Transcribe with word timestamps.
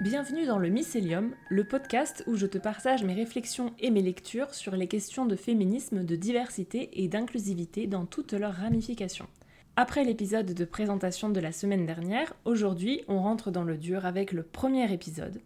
Bienvenue 0.00 0.44
dans 0.44 0.58
le 0.58 0.70
Mycélium, 0.70 1.36
le 1.48 1.62
podcast 1.62 2.24
où 2.26 2.34
je 2.34 2.46
te 2.46 2.58
partage 2.58 3.04
mes 3.04 3.14
réflexions 3.14 3.72
et 3.78 3.92
mes 3.92 4.02
lectures 4.02 4.52
sur 4.52 4.74
les 4.74 4.88
questions 4.88 5.24
de 5.24 5.36
féminisme, 5.36 6.02
de 6.02 6.16
diversité 6.16 6.90
et 7.00 7.06
d'inclusivité 7.06 7.86
dans 7.86 8.04
toutes 8.04 8.32
leurs 8.32 8.54
ramifications. 8.54 9.28
Après 9.76 10.02
l'épisode 10.02 10.52
de 10.52 10.64
présentation 10.64 11.28
de 11.28 11.38
la 11.38 11.52
semaine 11.52 11.86
dernière, 11.86 12.34
aujourd'hui 12.44 13.02
on 13.06 13.20
rentre 13.20 13.52
dans 13.52 13.62
le 13.62 13.76
dur 13.78 14.04
avec 14.04 14.32
le 14.32 14.42
premier 14.42 14.92
épisode. 14.92 15.40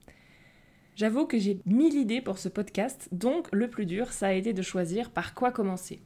J'avoue 0.96 1.27
que 1.27 1.39
j'ai 1.39 1.61
mille 1.67 1.95
idées 1.95 2.23
pour 2.23 2.39
ce 2.39 2.49
podcast, 2.49 3.11
donc 3.12 3.49
le 3.53 3.69
plus 3.69 3.85
dur 3.85 4.12
ça 4.15 4.29
a 4.29 4.33
été 4.33 4.55
de 4.55 4.62
choisir 4.62 5.11
par 5.11 5.35
quoi 5.35 5.53
commencer. 5.53 6.01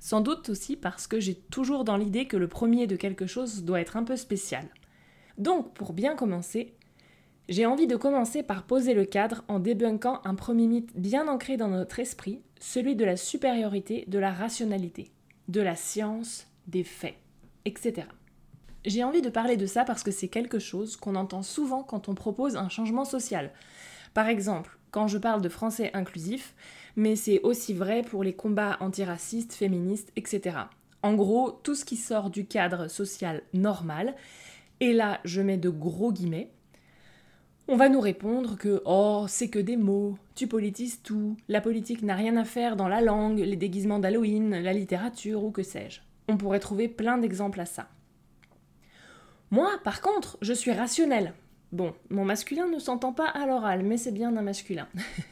Sans 0.00 0.22
doute 0.22 0.48
aussi 0.48 0.76
parce 0.76 1.06
que 1.06 1.20
j'ai 1.20 1.34
toujours 1.34 1.84
dans 1.84 1.98
l'idée 1.98 2.26
que 2.28 2.38
le 2.38 2.48
premier 2.48 2.86
de 2.86 2.96
quelque 2.96 3.26
chose 3.26 3.62
doit 3.62 3.82
être 3.82 3.98
un 3.98 4.04
peu 4.04 4.16
spécial. 4.16 4.70
Donc 5.36 5.74
pour 5.74 5.92
bien 5.92 6.16
commencer, 6.16 6.74
j'ai 7.48 7.66
envie 7.66 7.86
de 7.86 7.96
commencer 7.96 8.42
par 8.42 8.64
poser 8.64 8.94
le 8.94 9.04
cadre 9.04 9.44
en 9.48 9.58
débunkant 9.58 10.20
un 10.24 10.34
premier 10.34 10.66
mythe 10.66 10.98
bien 10.98 11.28
ancré 11.28 11.56
dans 11.56 11.68
notre 11.68 12.00
esprit, 12.00 12.40
celui 12.58 12.96
de 12.96 13.04
la 13.04 13.16
supériorité 13.16 14.04
de 14.08 14.18
la 14.18 14.32
rationalité, 14.32 15.10
de 15.48 15.60
la 15.60 15.76
science, 15.76 16.46
des 16.66 16.84
faits, 16.84 17.16
etc. 17.66 18.06
J'ai 18.86 19.04
envie 19.04 19.22
de 19.22 19.28
parler 19.28 19.56
de 19.56 19.66
ça 19.66 19.84
parce 19.84 20.02
que 20.02 20.10
c'est 20.10 20.28
quelque 20.28 20.58
chose 20.58 20.96
qu'on 20.96 21.16
entend 21.16 21.42
souvent 21.42 21.82
quand 21.82 22.08
on 22.08 22.14
propose 22.14 22.56
un 22.56 22.68
changement 22.68 23.04
social. 23.04 23.50
Par 24.14 24.28
exemple, 24.28 24.78
quand 24.90 25.06
je 25.06 25.18
parle 25.18 25.42
de 25.42 25.48
français 25.48 25.90
inclusif, 25.92 26.54
mais 26.96 27.16
c'est 27.16 27.40
aussi 27.42 27.74
vrai 27.74 28.02
pour 28.02 28.22
les 28.22 28.34
combats 28.34 28.76
antiracistes, 28.80 29.54
féministes, 29.54 30.12
etc. 30.16 30.56
En 31.02 31.14
gros, 31.14 31.50
tout 31.50 31.74
ce 31.74 31.84
qui 31.84 31.96
sort 31.96 32.30
du 32.30 32.46
cadre 32.46 32.88
social 32.88 33.42
normal, 33.52 34.14
et 34.80 34.92
là 34.92 35.20
je 35.24 35.42
mets 35.42 35.58
de 35.58 35.68
gros 35.68 36.12
guillemets, 36.12 36.50
on 37.66 37.76
va 37.76 37.88
nous 37.88 38.00
répondre 38.00 38.56
que 38.56 38.82
oh, 38.84 39.24
c'est 39.26 39.48
que 39.48 39.58
des 39.58 39.76
mots, 39.76 40.18
tu 40.34 40.46
politises 40.46 41.00
tout, 41.02 41.36
la 41.48 41.60
politique 41.60 42.02
n'a 42.02 42.14
rien 42.14 42.36
à 42.36 42.44
faire 42.44 42.76
dans 42.76 42.88
la 42.88 43.00
langue, 43.00 43.38
les 43.38 43.56
déguisements 43.56 43.98
d'Halloween, 43.98 44.62
la 44.62 44.72
littérature 44.72 45.42
ou 45.42 45.50
que 45.50 45.62
sais-je. 45.62 46.00
On 46.28 46.36
pourrait 46.36 46.60
trouver 46.60 46.88
plein 46.88 47.16
d'exemples 47.16 47.60
à 47.60 47.66
ça. 47.66 47.88
Moi, 49.50 49.70
par 49.82 50.02
contre, 50.02 50.36
je 50.42 50.52
suis 50.52 50.72
rationnelle. 50.72 51.32
Bon, 51.72 51.94
mon 52.10 52.24
masculin 52.24 52.68
ne 52.68 52.78
s'entend 52.78 53.12
pas 53.12 53.28
à 53.28 53.46
l'oral, 53.46 53.82
mais 53.82 53.96
c'est 53.96 54.12
bien 54.12 54.36
un 54.36 54.42
masculin. 54.42 54.88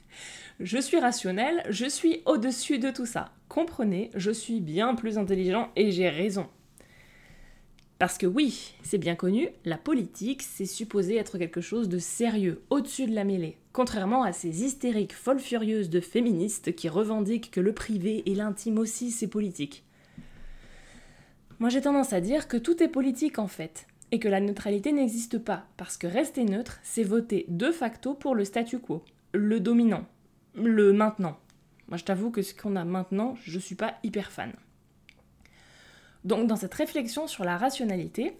je 0.60 0.78
suis 0.78 0.98
rationnelle, 0.98 1.62
je 1.68 1.86
suis 1.86 2.22
au-dessus 2.24 2.78
de 2.78 2.90
tout 2.90 3.06
ça. 3.06 3.32
Comprenez, 3.48 4.10
je 4.14 4.30
suis 4.30 4.60
bien 4.60 4.94
plus 4.94 5.18
intelligent 5.18 5.70
et 5.76 5.92
j'ai 5.92 6.08
raison. 6.08 6.48
Parce 8.02 8.18
que 8.18 8.26
oui, 8.26 8.74
c'est 8.82 8.98
bien 8.98 9.14
connu, 9.14 9.50
la 9.64 9.78
politique, 9.78 10.42
c'est 10.42 10.66
supposé 10.66 11.14
être 11.18 11.38
quelque 11.38 11.60
chose 11.60 11.88
de 11.88 12.00
sérieux, 12.00 12.60
au-dessus 12.68 13.06
de 13.06 13.14
la 13.14 13.22
mêlée, 13.22 13.58
contrairement 13.72 14.24
à 14.24 14.32
ces 14.32 14.64
hystériques 14.64 15.14
folles 15.14 15.38
furieuses 15.38 15.88
de 15.88 16.00
féministes 16.00 16.74
qui 16.74 16.88
revendiquent 16.88 17.52
que 17.52 17.60
le 17.60 17.72
privé 17.72 18.24
et 18.26 18.34
l'intime 18.34 18.78
aussi 18.78 19.12
c'est 19.12 19.28
politique. 19.28 19.84
Moi 21.60 21.68
j'ai 21.68 21.80
tendance 21.80 22.12
à 22.12 22.20
dire 22.20 22.48
que 22.48 22.56
tout 22.56 22.82
est 22.82 22.88
politique 22.88 23.38
en 23.38 23.46
fait, 23.46 23.86
et 24.10 24.18
que 24.18 24.26
la 24.26 24.40
neutralité 24.40 24.90
n'existe 24.90 25.38
pas, 25.38 25.68
parce 25.76 25.96
que 25.96 26.08
rester 26.08 26.42
neutre, 26.42 26.80
c'est 26.82 27.04
voter 27.04 27.44
de 27.46 27.70
facto 27.70 28.14
pour 28.14 28.34
le 28.34 28.44
statu 28.44 28.80
quo, 28.80 29.04
le 29.32 29.60
dominant, 29.60 30.06
le 30.56 30.92
maintenant. 30.92 31.38
Moi 31.86 31.98
je 31.98 32.04
t'avoue 32.04 32.32
que 32.32 32.42
ce 32.42 32.52
qu'on 32.52 32.74
a 32.74 32.84
maintenant, 32.84 33.36
je 33.44 33.60
suis 33.60 33.76
pas 33.76 33.94
hyper 34.02 34.32
fan. 34.32 34.52
Donc 36.24 36.46
dans 36.46 36.56
cette 36.56 36.74
réflexion 36.74 37.26
sur 37.26 37.44
la 37.44 37.56
rationalité, 37.56 38.36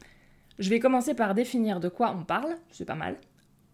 je 0.58 0.70
vais 0.70 0.80
commencer 0.80 1.14
par 1.14 1.34
définir 1.34 1.80
de 1.80 1.88
quoi 1.88 2.14
on 2.16 2.24
parle, 2.24 2.56
c'est 2.70 2.84
pas 2.84 2.94
mal. 2.94 3.16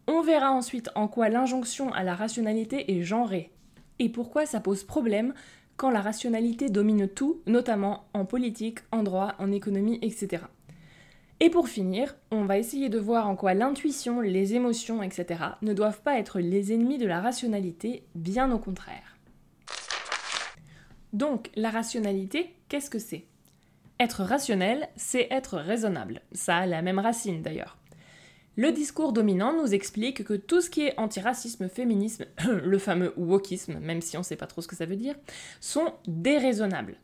On 0.06 0.22
verra 0.22 0.50
ensuite 0.50 0.90
en 0.94 1.08
quoi 1.08 1.28
l'injonction 1.28 1.92
à 1.92 2.02
la 2.02 2.14
rationalité 2.14 2.96
est 2.96 3.02
genrée 3.02 3.50
et 3.98 4.08
pourquoi 4.08 4.46
ça 4.46 4.60
pose 4.60 4.84
problème 4.84 5.34
quand 5.76 5.90
la 5.90 6.00
rationalité 6.00 6.70
domine 6.70 7.08
tout, 7.08 7.40
notamment 7.46 8.08
en 8.14 8.24
politique, 8.24 8.80
en 8.90 9.02
droit, 9.02 9.34
en 9.38 9.52
économie, 9.52 9.98
etc. 10.02 10.42
Et 11.40 11.50
pour 11.50 11.68
finir, 11.68 12.16
on 12.32 12.46
va 12.46 12.58
essayer 12.58 12.88
de 12.88 12.98
voir 12.98 13.28
en 13.28 13.36
quoi 13.36 13.54
l'intuition, 13.54 14.20
les 14.20 14.54
émotions, 14.54 15.04
etc. 15.04 15.40
ne 15.62 15.72
doivent 15.72 16.02
pas 16.02 16.18
être 16.18 16.40
les 16.40 16.72
ennemis 16.72 16.98
de 16.98 17.06
la 17.06 17.20
rationalité, 17.20 18.02
bien 18.16 18.50
au 18.50 18.58
contraire. 18.58 19.16
Donc, 21.12 21.50
la 21.54 21.70
rationalité, 21.70 22.54
qu'est-ce 22.68 22.90
que 22.90 22.98
c'est? 22.98 23.24
Être 24.00 24.22
rationnel, 24.22 24.88
c'est 24.96 25.28
être 25.30 25.56
raisonnable. 25.58 26.22
Ça 26.32 26.58
a 26.58 26.66
la 26.66 26.82
même 26.82 26.98
racine 26.98 27.42
d'ailleurs. 27.42 27.78
Le 28.56 28.72
discours 28.72 29.12
dominant 29.12 29.52
nous 29.52 29.72
explique 29.72 30.24
que 30.24 30.34
tout 30.34 30.60
ce 30.60 30.68
qui 30.68 30.82
est 30.82 30.98
antiracisme, 30.98 31.68
féminisme, 31.68 32.24
le 32.44 32.78
fameux 32.78 33.14
wokisme, 33.16 33.78
même 33.78 34.00
si 34.00 34.16
on 34.16 34.20
ne 34.20 34.24
sait 34.24 34.36
pas 34.36 34.48
trop 34.48 34.62
ce 34.62 34.66
que 34.66 34.74
ça 34.74 34.86
veut 34.86 34.96
dire, 34.96 35.14
sont 35.60 35.94
déraisonnables. 36.08 36.96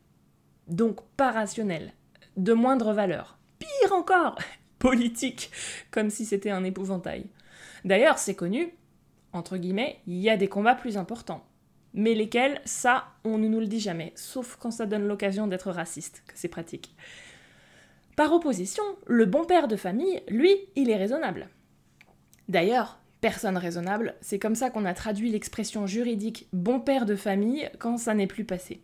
Donc 0.67 1.01
pas 1.17 1.31
rationnels, 1.31 1.93
de 2.37 2.53
moindre 2.53 2.93
valeur. 2.93 3.39
Pire 3.61 3.93
encore, 3.93 4.37
politique, 4.81 5.53
comme 5.93 6.11
si 6.11 6.25
c'était 6.25 6.51
un 6.51 6.65
épouvantail. 6.65 7.27
D'ailleurs, 7.85 8.19
c'est 8.19 8.35
connu, 8.35 8.75
entre 9.33 9.57
guillemets, 9.57 10.01
il 10.07 10.19
y 10.19 10.31
a 10.31 10.37
des 10.37 10.49
combats 10.49 10.75
plus 10.75 10.97
importants. 10.97 11.47
Mais 11.95 12.15
lesquels, 12.15 12.61
ça, 12.65 13.05
on 13.25 13.39
ne 13.39 13.49
nous 13.49 13.61
le 13.61 13.67
dit 13.67 13.81
jamais, 13.81 14.13
sauf 14.17 14.57
quand 14.57 14.73
ça 14.73 14.85
donne 14.85 15.07
l'occasion 15.07 15.47
d'être 15.47 15.71
raciste, 15.71 16.25
que 16.27 16.35
c'est 16.37 16.49
pratique. 16.49 16.95
Par 18.17 18.33
opposition, 18.33 18.83
le 19.07 19.27
bon 19.27 19.45
père 19.45 19.69
de 19.69 19.77
famille, 19.77 20.23
lui, 20.29 20.57
il 20.77 20.91
est 20.91 20.97
raisonnable. 20.97 21.49
D'ailleurs, 22.49 22.99
personne 23.21 23.57
raisonnable, 23.57 24.17
c'est 24.21 24.39
comme 24.39 24.55
ça 24.55 24.71
qu'on 24.71 24.85
a 24.85 24.93
traduit 24.93 25.31
l'expression 25.31 25.87
juridique 25.87 26.49
bon 26.53 26.81
père 26.81 27.07
de 27.07 27.17
famille 27.17 27.71
quand 27.79 27.97
ça 27.97 28.15
n'est 28.15 28.27
plus 28.27 28.45
passé. 28.45 28.83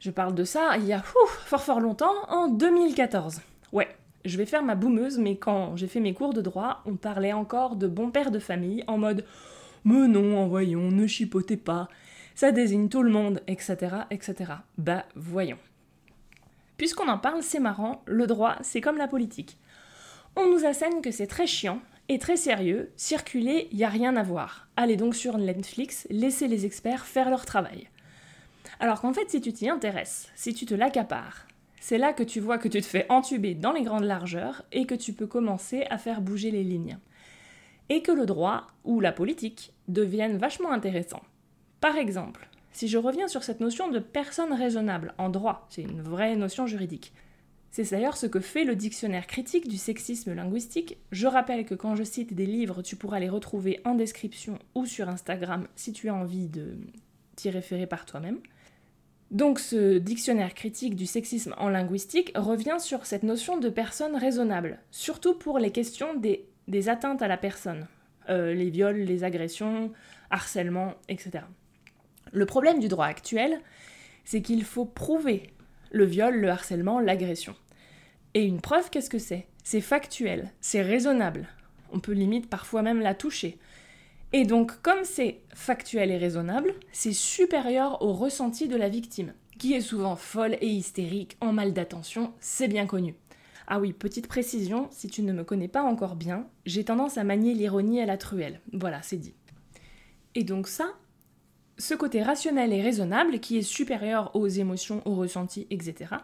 Je 0.00 0.10
parle 0.10 0.34
de 0.34 0.44
ça 0.44 0.76
il 0.78 0.86
y 0.86 0.92
a 0.92 1.02
fort 1.02 1.60
fort 1.60 1.80
longtemps, 1.80 2.14
en 2.28 2.48
2014. 2.48 3.40
Ouais, 3.72 3.88
je 4.24 4.36
vais 4.36 4.46
faire 4.46 4.62
ma 4.62 4.74
boumeuse, 4.74 5.18
mais 5.18 5.36
quand 5.36 5.76
j'ai 5.76 5.86
fait 5.86 6.00
mes 6.00 6.14
cours 6.14 6.34
de 6.34 6.40
droit, 6.40 6.82
on 6.86 6.96
parlait 6.96 7.32
encore 7.32 7.76
de 7.76 7.86
bon 7.86 8.10
père 8.10 8.30
de 8.30 8.38
famille 8.38 8.84
en 8.86 8.98
mode 8.98 9.24
mais 9.86 10.08
non, 10.08 10.48
voyons, 10.48 10.90
ne 10.90 11.06
chipotez 11.06 11.56
pas, 11.56 11.88
ça 12.36 12.52
désigne 12.52 12.90
tout 12.90 13.02
le 13.02 13.10
monde, 13.10 13.40
etc., 13.48 13.96
etc. 14.10 14.52
Bah 14.76 15.06
voyons. 15.16 15.58
Puisqu'on 16.76 17.08
en 17.08 17.18
parle, 17.18 17.42
c'est 17.42 17.58
marrant, 17.58 18.02
le 18.04 18.26
droit, 18.26 18.56
c'est 18.60 18.82
comme 18.82 18.98
la 18.98 19.08
politique. 19.08 19.56
On 20.36 20.46
nous 20.50 20.66
assène 20.66 21.00
que 21.00 21.10
c'est 21.10 21.26
très 21.26 21.46
chiant 21.46 21.80
et 22.10 22.18
très 22.18 22.36
sérieux, 22.36 22.92
circuler, 22.94 23.68
y 23.72 23.84
a 23.84 23.88
rien 23.88 24.16
à 24.16 24.22
voir. 24.22 24.68
Allez 24.76 24.96
donc 24.96 25.16
sur 25.16 25.38
Netflix, 25.38 26.06
laissez 26.10 26.46
les 26.46 26.66
experts 26.66 27.06
faire 27.06 27.30
leur 27.30 27.46
travail. 27.46 27.88
Alors 28.80 29.00
qu'en 29.00 29.14
fait, 29.14 29.30
si 29.30 29.40
tu 29.40 29.54
t'y 29.54 29.70
intéresses, 29.70 30.30
si 30.34 30.52
tu 30.52 30.66
te 30.66 30.74
l'accapares, 30.74 31.46
c'est 31.80 31.96
là 31.96 32.12
que 32.12 32.22
tu 32.22 32.40
vois 32.40 32.58
que 32.58 32.68
tu 32.68 32.82
te 32.82 32.86
fais 32.86 33.06
entuber 33.08 33.54
dans 33.54 33.72
les 33.72 33.82
grandes 33.82 34.04
largeurs 34.04 34.62
et 34.72 34.84
que 34.84 34.94
tu 34.94 35.14
peux 35.14 35.26
commencer 35.26 35.86
à 35.88 35.96
faire 35.96 36.20
bouger 36.20 36.50
les 36.50 36.64
lignes. 36.64 36.98
Et 37.88 38.02
que 38.02 38.12
le 38.12 38.26
droit, 38.26 38.66
ou 38.84 39.00
la 39.00 39.12
politique, 39.12 39.72
deviennent 39.88 40.36
vachement 40.36 40.72
intéressants. 40.72 41.22
Par 41.80 41.96
exemple, 41.96 42.48
si 42.72 42.88
je 42.88 42.98
reviens 42.98 43.28
sur 43.28 43.42
cette 43.42 43.60
notion 43.60 43.88
de 43.90 43.98
personne 43.98 44.52
raisonnable 44.52 45.14
en 45.18 45.28
droit, 45.28 45.66
c'est 45.70 45.82
une 45.82 46.02
vraie 46.02 46.36
notion 46.36 46.66
juridique. 46.66 47.12
C'est 47.70 47.90
d'ailleurs 47.90 48.16
ce 48.16 48.26
que 48.26 48.40
fait 48.40 48.64
le 48.64 48.74
dictionnaire 48.74 49.26
critique 49.26 49.68
du 49.68 49.76
sexisme 49.76 50.32
linguistique. 50.32 50.96
Je 51.12 51.26
rappelle 51.26 51.66
que 51.66 51.74
quand 51.74 51.94
je 51.94 52.04
cite 52.04 52.32
des 52.32 52.46
livres, 52.46 52.82
tu 52.82 52.96
pourras 52.96 53.18
les 53.18 53.28
retrouver 53.28 53.80
en 53.84 53.94
description 53.94 54.58
ou 54.74 54.86
sur 54.86 55.08
Instagram 55.08 55.68
si 55.74 55.92
tu 55.92 56.08
as 56.08 56.14
envie 56.14 56.48
de 56.48 56.78
t'y 57.34 57.50
référer 57.50 57.86
par 57.86 58.06
toi-même. 58.06 58.38
Donc 59.30 59.58
ce 59.58 59.98
dictionnaire 59.98 60.54
critique 60.54 60.94
du 60.94 61.04
sexisme 61.04 61.54
en 61.58 61.68
linguistique 61.68 62.32
revient 62.34 62.76
sur 62.78 63.06
cette 63.06 63.24
notion 63.24 63.58
de 63.58 63.68
personne 63.68 64.16
raisonnable, 64.16 64.78
surtout 64.90 65.34
pour 65.34 65.58
les 65.58 65.70
questions 65.70 66.14
des, 66.14 66.88
atteintes 66.88 67.22
à 67.22 67.28
la 67.28 67.36
personne, 67.36 67.86
euh, 68.28 68.54
les 68.54 68.70
viols, 68.70 68.98
les 68.98 69.24
agressions, 69.24 69.92
harcèlement, 70.30 70.94
etc. 71.08 71.40
Le 72.32 72.46
problème 72.46 72.80
du 72.80 72.88
droit 72.88 73.06
actuel, 73.06 73.60
c'est 74.24 74.42
qu'il 74.42 74.64
faut 74.64 74.84
prouver 74.84 75.50
le 75.90 76.04
viol, 76.04 76.36
le 76.36 76.50
harcèlement, 76.50 77.00
l'agression. 77.00 77.54
Et 78.34 78.44
une 78.44 78.60
preuve, 78.60 78.90
qu'est-ce 78.90 79.10
que 79.10 79.18
c'est? 79.18 79.46
C'est 79.62 79.80
factuel, 79.80 80.52
c'est 80.60 80.82
raisonnable. 80.82 81.48
On 81.92 82.00
peut 82.00 82.12
limite 82.12 82.50
parfois 82.50 82.82
même 82.82 83.00
la 83.00 83.14
toucher. 83.14 83.58
Et 84.32 84.44
donc, 84.44 84.82
comme 84.82 85.04
c'est 85.04 85.40
factuel 85.54 86.10
et 86.10 86.18
raisonnable, 86.18 86.74
c'est 86.92 87.12
supérieur 87.12 88.02
au 88.02 88.12
ressenti 88.12 88.68
de 88.68 88.76
la 88.76 88.88
victime, 88.88 89.32
qui 89.58 89.74
est 89.74 89.80
souvent 89.80 90.16
folle 90.16 90.56
et 90.60 90.68
hystérique, 90.68 91.36
en 91.40 91.52
mal 91.52 91.72
d'attention, 91.72 92.32
c'est 92.40 92.68
bien 92.68 92.86
connu. 92.86 93.14
Ah 93.68 93.80
oui, 93.80 93.92
petite 93.92 94.28
précision, 94.28 94.88
si 94.90 95.08
tu 95.08 95.22
ne 95.22 95.32
me 95.32 95.44
connais 95.44 95.68
pas 95.68 95.82
encore 95.82 96.16
bien, 96.16 96.46
j'ai 96.66 96.84
tendance 96.84 97.18
à 97.18 97.24
manier 97.24 97.54
l'ironie 97.54 98.00
à 98.00 98.06
la 98.06 98.18
truelle. 98.18 98.60
Voilà, 98.72 99.02
c'est 99.02 99.16
dit. 99.16 99.34
Et 100.34 100.44
donc 100.44 100.68
ça, 100.68 100.92
ce 101.78 101.94
côté 101.94 102.22
rationnel 102.22 102.72
et 102.72 102.82
raisonnable 102.82 103.40
qui 103.40 103.58
est 103.58 103.62
supérieur 103.62 104.34
aux 104.34 104.48
émotions, 104.48 105.02
aux 105.04 105.14
ressentis, 105.14 105.66
etc., 105.70 106.16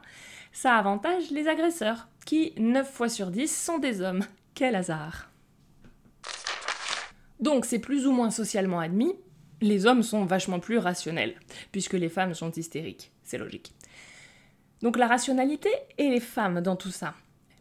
ça 0.52 0.76
avantage 0.76 1.31
les 1.31 1.49
agresseurs, 1.49 2.08
qui, 2.26 2.52
9 2.58 2.90
fois 2.90 3.08
sur 3.08 3.31
10, 3.31 3.54
sont 3.54 3.78
des 3.78 4.02
hommes. 4.02 4.25
Quel 4.54 4.75
hasard 4.75 5.31
Donc 7.40 7.64
c'est 7.64 7.78
plus 7.78 8.06
ou 8.06 8.12
moins 8.12 8.31
socialement 8.31 8.81
admis, 8.81 9.14
les 9.62 9.87
hommes 9.87 10.02
sont 10.02 10.25
vachement 10.25 10.60
plus 10.60 10.78
rationnels, 10.78 11.34
puisque 11.70 11.94
les 11.94 12.08
femmes 12.08 12.34
sont 12.34 12.50
hystériques, 12.50 13.12
c'est 13.22 13.38
logique. 13.38 13.72
Donc 14.82 14.98
la 14.98 15.06
rationalité 15.06 15.70
et 15.98 16.10
les 16.10 16.20
femmes 16.20 16.60
dans 16.60 16.76
tout 16.76 16.90
ça, 16.90 17.14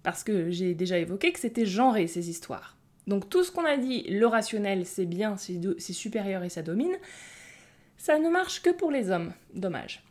parce 0.03 0.23
que 0.23 0.49
j'ai 0.49 0.73
déjà 0.73 0.97
évoqué 0.97 1.31
que 1.31 1.39
c'était 1.39 1.65
genré 1.65 2.07
ces 2.07 2.29
histoires. 2.29 2.75
Donc 3.07 3.29
tout 3.29 3.43
ce 3.43 3.51
qu'on 3.51 3.65
a 3.65 3.77
dit, 3.77 4.03
le 4.03 4.25
rationnel 4.25 4.85
c'est 4.85 5.05
bien, 5.05 5.37
c'est 5.37 5.93
supérieur 5.93 6.43
et 6.43 6.49
ça 6.49 6.61
domine, 6.61 6.95
ça 8.01 8.17
ne 8.17 8.29
marche 8.29 8.63
que 8.63 8.71
pour 8.71 8.89
les 8.89 9.11
hommes, 9.11 9.31
dommage. 9.53 10.03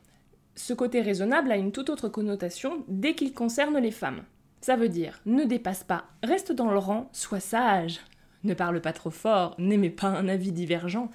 Ce 0.54 0.72
côté 0.72 1.00
raisonnable 1.00 1.50
a 1.50 1.56
une 1.56 1.72
toute 1.72 1.90
autre 1.90 2.08
connotation 2.08 2.84
dès 2.86 3.16
qu'il 3.16 3.34
concerne 3.34 3.78
les 3.78 3.90
femmes. 3.90 4.22
Ça 4.60 4.76
veut 4.76 4.88
dire 4.88 5.20
ne 5.26 5.42
dépasse 5.42 5.82
pas, 5.82 6.04
reste 6.22 6.52
dans 6.52 6.70
le 6.70 6.78
rang, 6.78 7.10
sois 7.12 7.40
sage. 7.40 7.98
Ne 8.44 8.54
parle 8.54 8.80
pas 8.80 8.92
trop 8.92 9.10
fort, 9.10 9.56
n'aimez 9.58 9.90
pas 9.90 10.06
un 10.06 10.28
avis 10.28 10.52
divergent. 10.52 11.10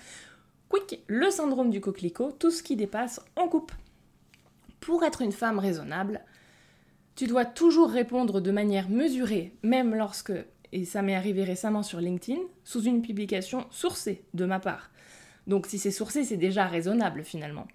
Quick, 0.68 1.02
le 1.08 1.30
syndrome 1.30 1.70
du 1.70 1.80
coquelicot, 1.80 2.34
tout 2.34 2.52
ce 2.52 2.62
qui 2.62 2.76
dépasse, 2.76 3.22
on 3.38 3.48
coupe. 3.48 3.72
Pour 4.82 5.06
être 5.06 5.22
une 5.22 5.32
femme 5.32 5.60
raisonnable, 5.60 6.26
tu 7.16 7.26
dois 7.26 7.46
toujours 7.46 7.90
répondre 7.90 8.42
de 8.42 8.52
manière 8.52 8.90
mesurée, 8.90 9.56
même 9.64 9.96
lorsque, 9.96 10.34
et 10.74 10.84
ça 10.84 11.02
m'est 11.02 11.16
arrivé 11.16 11.46
récemment 11.46 11.84
sur 11.84 12.02
LinkedIn, 12.02 12.42
sous 12.66 12.82
une 12.82 13.02
publication 13.02 13.66
sourcée 13.72 14.26
de 14.34 14.44
ma 14.44 14.60
part. 14.60 14.90
Donc 15.48 15.68
si 15.68 15.78
c'est 15.78 15.92
sourcé, 15.92 16.24
c'est 16.24 16.38
déjà 16.38 16.66
raisonnable 16.66 17.24
finalement. 17.24 17.68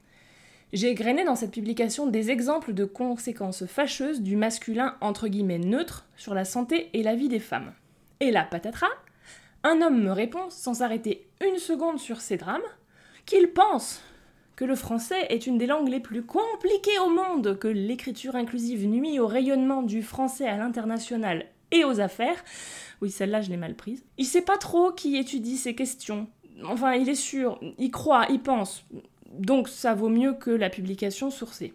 J'ai 0.73 0.95
grainé 0.95 1.25
dans 1.25 1.35
cette 1.35 1.51
publication 1.51 2.07
des 2.07 2.31
exemples 2.31 2.73
de 2.73 2.85
conséquences 2.85 3.67
fâcheuses 3.67 4.23
du 4.23 4.37
masculin 4.37 4.97
entre 5.01 5.27
guillemets 5.27 5.59
neutre 5.59 6.07
sur 6.17 6.33
la 6.33 6.45
santé 6.45 6.91
et 6.93 7.03
la 7.03 7.17
vie 7.17 7.29
des 7.29 7.41
femmes. 7.41 7.73
Et 8.21 8.31
là, 8.31 8.45
patatras, 8.45 8.87
un 9.65 9.83
homme 9.83 10.03
me 10.03 10.13
répond, 10.13 10.49
sans 10.49 10.75
s'arrêter 10.75 11.27
une 11.45 11.59
seconde 11.59 11.99
sur 11.99 12.21
ces 12.21 12.37
drames, 12.37 12.61
qu'il 13.27 13.49
pense 13.49 14.01
que 14.55 14.65
le 14.65 14.77
français 14.77 15.27
est 15.31 15.47
une 15.47 15.59
des 15.59 15.67
langues 15.67 15.89
les 15.89 16.01
plus 16.01 16.23
compliquées 16.23 16.99
au 17.05 17.09
monde, 17.09 17.59
que 17.59 17.69
l'écriture 17.69 18.37
inclusive 18.37 18.87
nuit 18.87 19.19
au 19.19 19.27
rayonnement 19.27 19.83
du 19.83 20.03
français 20.03 20.47
à 20.47 20.57
l'international 20.57 21.47
et 21.73 21.85
aux 21.85 22.01
affaires. 22.01 22.45
Oui, 23.01 23.11
celle-là, 23.11 23.41
je 23.41 23.51
l'ai 23.51 23.57
mal 23.57 23.75
prise. 23.75 24.05
Il 24.19 24.27
sait 24.27 24.43
pas 24.43 24.59
trop 24.59 24.93
qui 24.93 25.17
étudie 25.17 25.57
ces 25.57 25.75
questions. 25.75 26.29
Enfin, 26.65 26.95
il 26.95 27.09
est 27.09 27.15
sûr, 27.15 27.59
il 27.79 27.91
croit, 27.91 28.27
il 28.31 28.41
pense. 28.41 28.85
Donc 29.33 29.69
ça 29.69 29.95
vaut 29.95 30.09
mieux 30.09 30.35
que 30.35 30.51
la 30.51 30.71
publication 30.71 31.31
sourcée. 31.31 31.75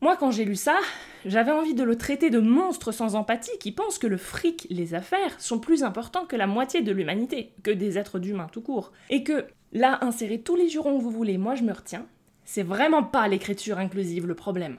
Moi, 0.00 0.16
quand 0.16 0.32
j'ai 0.32 0.44
lu 0.44 0.56
ça, 0.56 0.78
j'avais 1.24 1.52
envie 1.52 1.74
de 1.74 1.84
le 1.84 1.94
traiter 1.96 2.28
de 2.28 2.40
monstre 2.40 2.90
sans 2.90 3.14
empathie 3.14 3.56
qui 3.60 3.70
pense 3.70 3.98
que 3.98 4.08
le 4.08 4.16
fric, 4.16 4.66
les 4.68 4.94
affaires, 4.94 5.40
sont 5.40 5.60
plus 5.60 5.84
importants 5.84 6.26
que 6.26 6.34
la 6.34 6.48
moitié 6.48 6.82
de 6.82 6.90
l'humanité, 6.90 7.52
que 7.62 7.70
des 7.70 7.98
êtres 7.98 8.18
d'humains 8.18 8.48
tout 8.50 8.62
court. 8.62 8.90
Et 9.10 9.22
que, 9.22 9.46
là, 9.72 9.98
insérez 10.00 10.40
tous 10.40 10.56
les 10.56 10.68
jurons 10.68 10.98
que 10.98 11.02
vous 11.04 11.12
voulez, 11.12 11.38
moi 11.38 11.54
je 11.54 11.62
me 11.62 11.72
retiens, 11.72 12.06
c'est 12.44 12.64
vraiment 12.64 13.04
pas 13.04 13.28
l'écriture 13.28 13.78
inclusive 13.78 14.26
le 14.26 14.34
problème. 14.34 14.78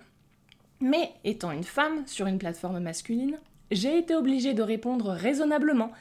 Mais, 0.81 1.13
étant 1.23 1.51
une 1.51 1.63
femme 1.63 2.05
sur 2.05 2.27
une 2.27 2.37
plateforme 2.37 2.79
masculine, 2.81 3.39
j'ai 3.71 3.97
été 3.97 4.15
obligée 4.15 4.53
de 4.53 4.61
répondre 4.61 5.11
raisonnablement, 5.11 5.91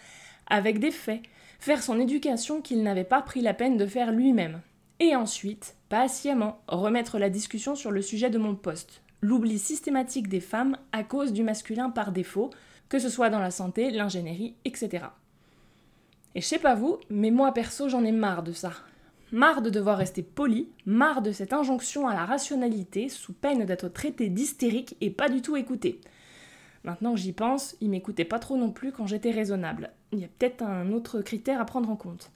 avec 0.48 0.80
des 0.80 0.90
faits, 0.90 1.22
faire 1.62 1.85
son 1.85 2.00
éducation 2.00 2.61
qu'il 2.61 2.82
n'avait 2.82 3.05
pas 3.05 3.23
pris 3.23 3.41
la 3.41 3.55
peine 3.55 3.76
de 3.76 3.87
faire 3.87 4.11
lui-même. 4.11 4.62
Et 4.99 5.14
ensuite, 5.14 5.76
patiemment, 5.88 6.61
remettre 6.67 7.20
la 7.20 7.31
discussion 7.31 7.76
sur 7.76 7.93
le 7.93 8.03
sujet 8.03 8.31
de 8.31 8.38
mon 8.38 8.56
poste, 8.56 9.00
l'oubli 9.20 9.61
systématique 9.61 10.26
des 10.26 10.41
femmes 10.41 10.76
à 10.91 11.05
cause 11.05 11.32
du 11.32 11.44
masculin 11.44 11.88
par 11.88 12.11
défaut, 12.11 12.50
que 12.88 12.99
ce 12.99 13.09
soit 13.09 13.31
dans 13.31 13.38
la 13.38 13.53
santé, 13.53 13.93
l'ingénierie, 13.93 14.56
etc. 14.64 15.05
Et 16.35 16.41
je 16.41 16.47
sais 16.47 16.59
pas 16.59 16.75
vous, 16.75 16.99
mais 17.11 17.31
moi 17.31 17.55
perso 17.55 17.88
j'en 17.88 18.03
ai 18.03 18.11
marre 18.11 18.43
de 18.43 18.53
ça. 18.53 18.73
Marre 19.31 19.62
de 19.62 19.70
devoir 19.70 19.99
rester 19.99 20.25
poli, 20.25 20.69
marre 20.85 21.23
de 21.23 21.31
cette 21.31 21.53
injonction 21.53 22.08
à 22.08 22.15
la 22.15 22.25
rationalité 22.25 23.08
sous 23.08 23.35
peine 23.35 23.67
d'être 23.67 23.88
traité 23.88 24.31
d'hystérique 24.31 24.97
et 25.00 25.11
pas 25.11 25.29
du 25.29 25.43
tout 25.43 25.56
écouté. 25.56 26.00
Maintenant 26.84 27.14
que 27.14 27.20
j'y 27.20 27.32
pense, 27.32 27.76
il 27.81 27.90
m'écoutait 27.90 28.25
pas 28.25 28.38
trop 28.38 28.56
non 28.56 28.70
plus 28.70 28.93
quand 28.93 29.06
j'étais 29.06 29.31
raisonnable. 29.31 29.93
Il 30.12 30.19
y 30.19 30.25
a 30.25 30.29
peut-être 30.29 30.62
un 30.62 30.93
autre 30.93 31.20
critère 31.20 31.61
à 31.61 31.64
prendre 31.64 31.90
en 31.90 31.96
compte. 31.96 32.31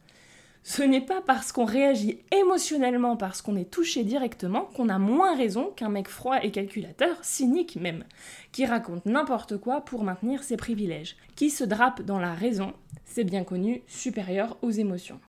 Ce 0.68 0.82
n'est 0.82 1.00
pas 1.00 1.20
parce 1.20 1.52
qu'on 1.52 1.64
réagit 1.64 2.18
émotionnellement, 2.32 3.16
parce 3.16 3.40
qu'on 3.40 3.54
est 3.54 3.70
touché 3.70 4.02
directement, 4.02 4.62
qu'on 4.62 4.88
a 4.88 4.98
moins 4.98 5.36
raison 5.36 5.70
qu'un 5.70 5.88
mec 5.88 6.08
froid 6.08 6.42
et 6.42 6.50
calculateur, 6.50 7.16
cynique 7.22 7.76
même, 7.76 8.02
qui 8.50 8.66
raconte 8.66 9.06
n'importe 9.06 9.58
quoi 9.58 9.80
pour 9.82 10.02
maintenir 10.02 10.42
ses 10.42 10.56
privilèges, 10.56 11.16
qui 11.36 11.50
se 11.50 11.62
drape 11.62 12.02
dans 12.02 12.18
la 12.18 12.34
raison, 12.34 12.72
c'est 13.04 13.22
bien 13.22 13.44
connu, 13.44 13.82
supérieur 13.86 14.58
aux 14.62 14.72
émotions. 14.72 15.20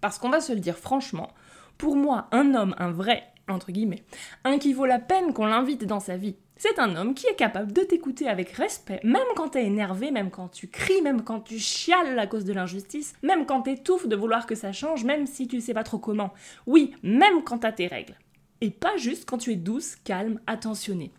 Parce 0.00 0.20
qu'on 0.20 0.30
va 0.30 0.40
se 0.40 0.52
le 0.52 0.60
dire 0.60 0.78
franchement, 0.78 1.30
pour 1.78 1.96
moi, 1.96 2.28
un 2.30 2.54
homme, 2.54 2.76
un 2.78 2.92
vrai, 2.92 3.24
entre 3.48 3.72
guillemets, 3.72 4.04
un 4.44 4.58
qui 4.58 4.72
vaut 4.72 4.86
la 4.86 5.00
peine 5.00 5.32
qu'on 5.32 5.46
l'invite 5.46 5.84
dans 5.84 5.98
sa 5.98 6.16
vie, 6.16 6.36
c'est 6.56 6.78
un 6.78 6.96
homme 6.96 7.14
qui 7.14 7.26
est 7.26 7.36
capable 7.36 7.72
de 7.72 7.82
t'écouter 7.82 8.28
avec 8.28 8.50
respect, 8.50 9.00
même 9.04 9.22
quand 9.34 9.50
t'es 9.50 9.66
énervé, 9.66 10.10
même 10.10 10.30
quand 10.30 10.48
tu 10.48 10.68
cries, 10.68 11.02
même 11.02 11.22
quand 11.22 11.40
tu 11.40 11.58
chiales 11.58 12.18
à 12.18 12.26
cause 12.26 12.44
de 12.44 12.54
l'injustice, 12.54 13.14
même 13.22 13.44
quand 13.44 13.62
t'étouffes 13.62 14.08
de 14.08 14.16
vouloir 14.16 14.46
que 14.46 14.54
ça 14.54 14.72
change, 14.72 15.04
même 15.04 15.26
si 15.26 15.48
tu 15.48 15.60
sais 15.60 15.74
pas 15.74 15.84
trop 15.84 15.98
comment. 15.98 16.32
Oui, 16.66 16.94
même 17.02 17.42
quand 17.44 17.58
t'as 17.58 17.72
tes 17.72 17.86
règles. 17.86 18.16
Et 18.62 18.70
pas 18.70 18.96
juste 18.96 19.28
quand 19.28 19.36
tu 19.36 19.52
es 19.52 19.56
douce, 19.56 19.96
calme, 19.96 20.40
attentionnée. 20.46 21.12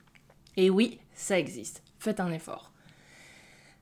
Et 0.55 0.71
oui, 0.71 0.99
ça 1.13 1.37
existe. 1.37 1.83
Faites 1.99 2.19
un 2.19 2.31
effort. 2.31 2.71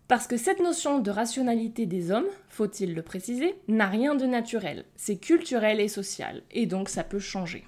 Parce 0.10 0.28
que 0.28 0.38
cette 0.38 0.60
notion 0.60 1.00
de 1.00 1.10
rationalité 1.10 1.86
des 1.86 2.12
hommes, 2.12 2.28
faut-il 2.50 2.94
le 2.94 3.02
préciser, 3.02 3.56
n'a 3.68 3.88
rien 3.88 4.14
de 4.14 4.26
naturel. 4.26 4.86
C'est 4.98 5.18
culturel 5.18 5.80
et 5.80 5.88
social, 5.88 6.44
et 6.52 6.66
donc 6.66 6.90
ça 6.90 7.04
peut 7.04 7.20
changer. 7.20 7.64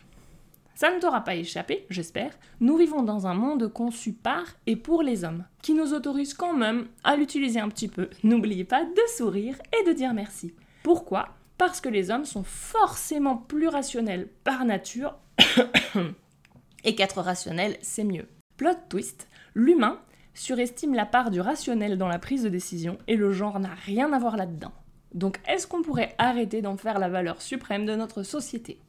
Ça 0.78 0.92
ne 0.92 1.00
t'aura 1.00 1.22
pas 1.22 1.34
échappé, 1.34 1.88
j'espère. 1.90 2.30
Nous 2.60 2.78
vivons 2.78 3.02
dans 3.02 3.26
un 3.26 3.34
monde 3.34 3.68
conçu 3.68 4.14
par 4.14 4.46
et 4.68 4.76
pour 4.76 5.02
les 5.02 5.24
hommes, 5.24 5.44
qui 5.64 5.74
nous 5.74 5.96
autorise 5.96 6.36
quand 6.36 6.54
même 6.54 6.86
à 7.04 7.16
l'utiliser 7.16 7.60
un 7.60 7.70
petit 7.70 7.88
peu. 7.88 8.12
N'oubliez 8.22 8.64
pas 8.64 8.84
de 8.84 9.02
sourire 9.18 9.56
et 9.74 9.88
de 9.88 9.94
dire 9.94 10.14
merci. 10.14 10.54
Pourquoi? 10.84 11.30
Parce 11.58 11.82
que 11.82 11.90
les 11.90 12.12
hommes 12.12 12.26
sont 12.26 12.44
forcément 12.44 13.38
plus 13.38 13.68
rationnels 13.68 14.30
par 14.44 14.66
nature 14.66 15.16
et 16.84 16.94
qu'être 16.94 17.22
rationnel, 17.22 17.80
c'est 17.82 18.04
mieux. 18.04 18.28
Plot 18.58 18.78
twist, 18.88 19.30
l'humain 19.56 20.00
surestime 20.36 20.94
la 20.94 21.08
part 21.08 21.32
du 21.32 21.42
rationnel 21.42 21.98
dans 21.98 22.08
la 22.08 22.20
prise 22.20 22.44
de 22.44 22.50
décision 22.50 23.00
et 23.08 23.16
le 23.16 23.32
genre 23.32 23.60
n'a 23.60 23.74
rien 23.74 24.14
à 24.14 24.20
voir 24.20 24.38
là-dedans. 24.38 24.74
Donc 25.16 25.40
est-ce 25.48 25.66
qu'on 25.66 25.82
pourrait 25.82 26.14
arrêter 26.20 26.62
d'en 26.62 26.78
faire 26.78 27.00
la 27.00 27.10
valeur 27.10 27.42
suprême 27.42 27.88
de 27.88 27.96
notre 27.96 28.22
société? 28.22 28.80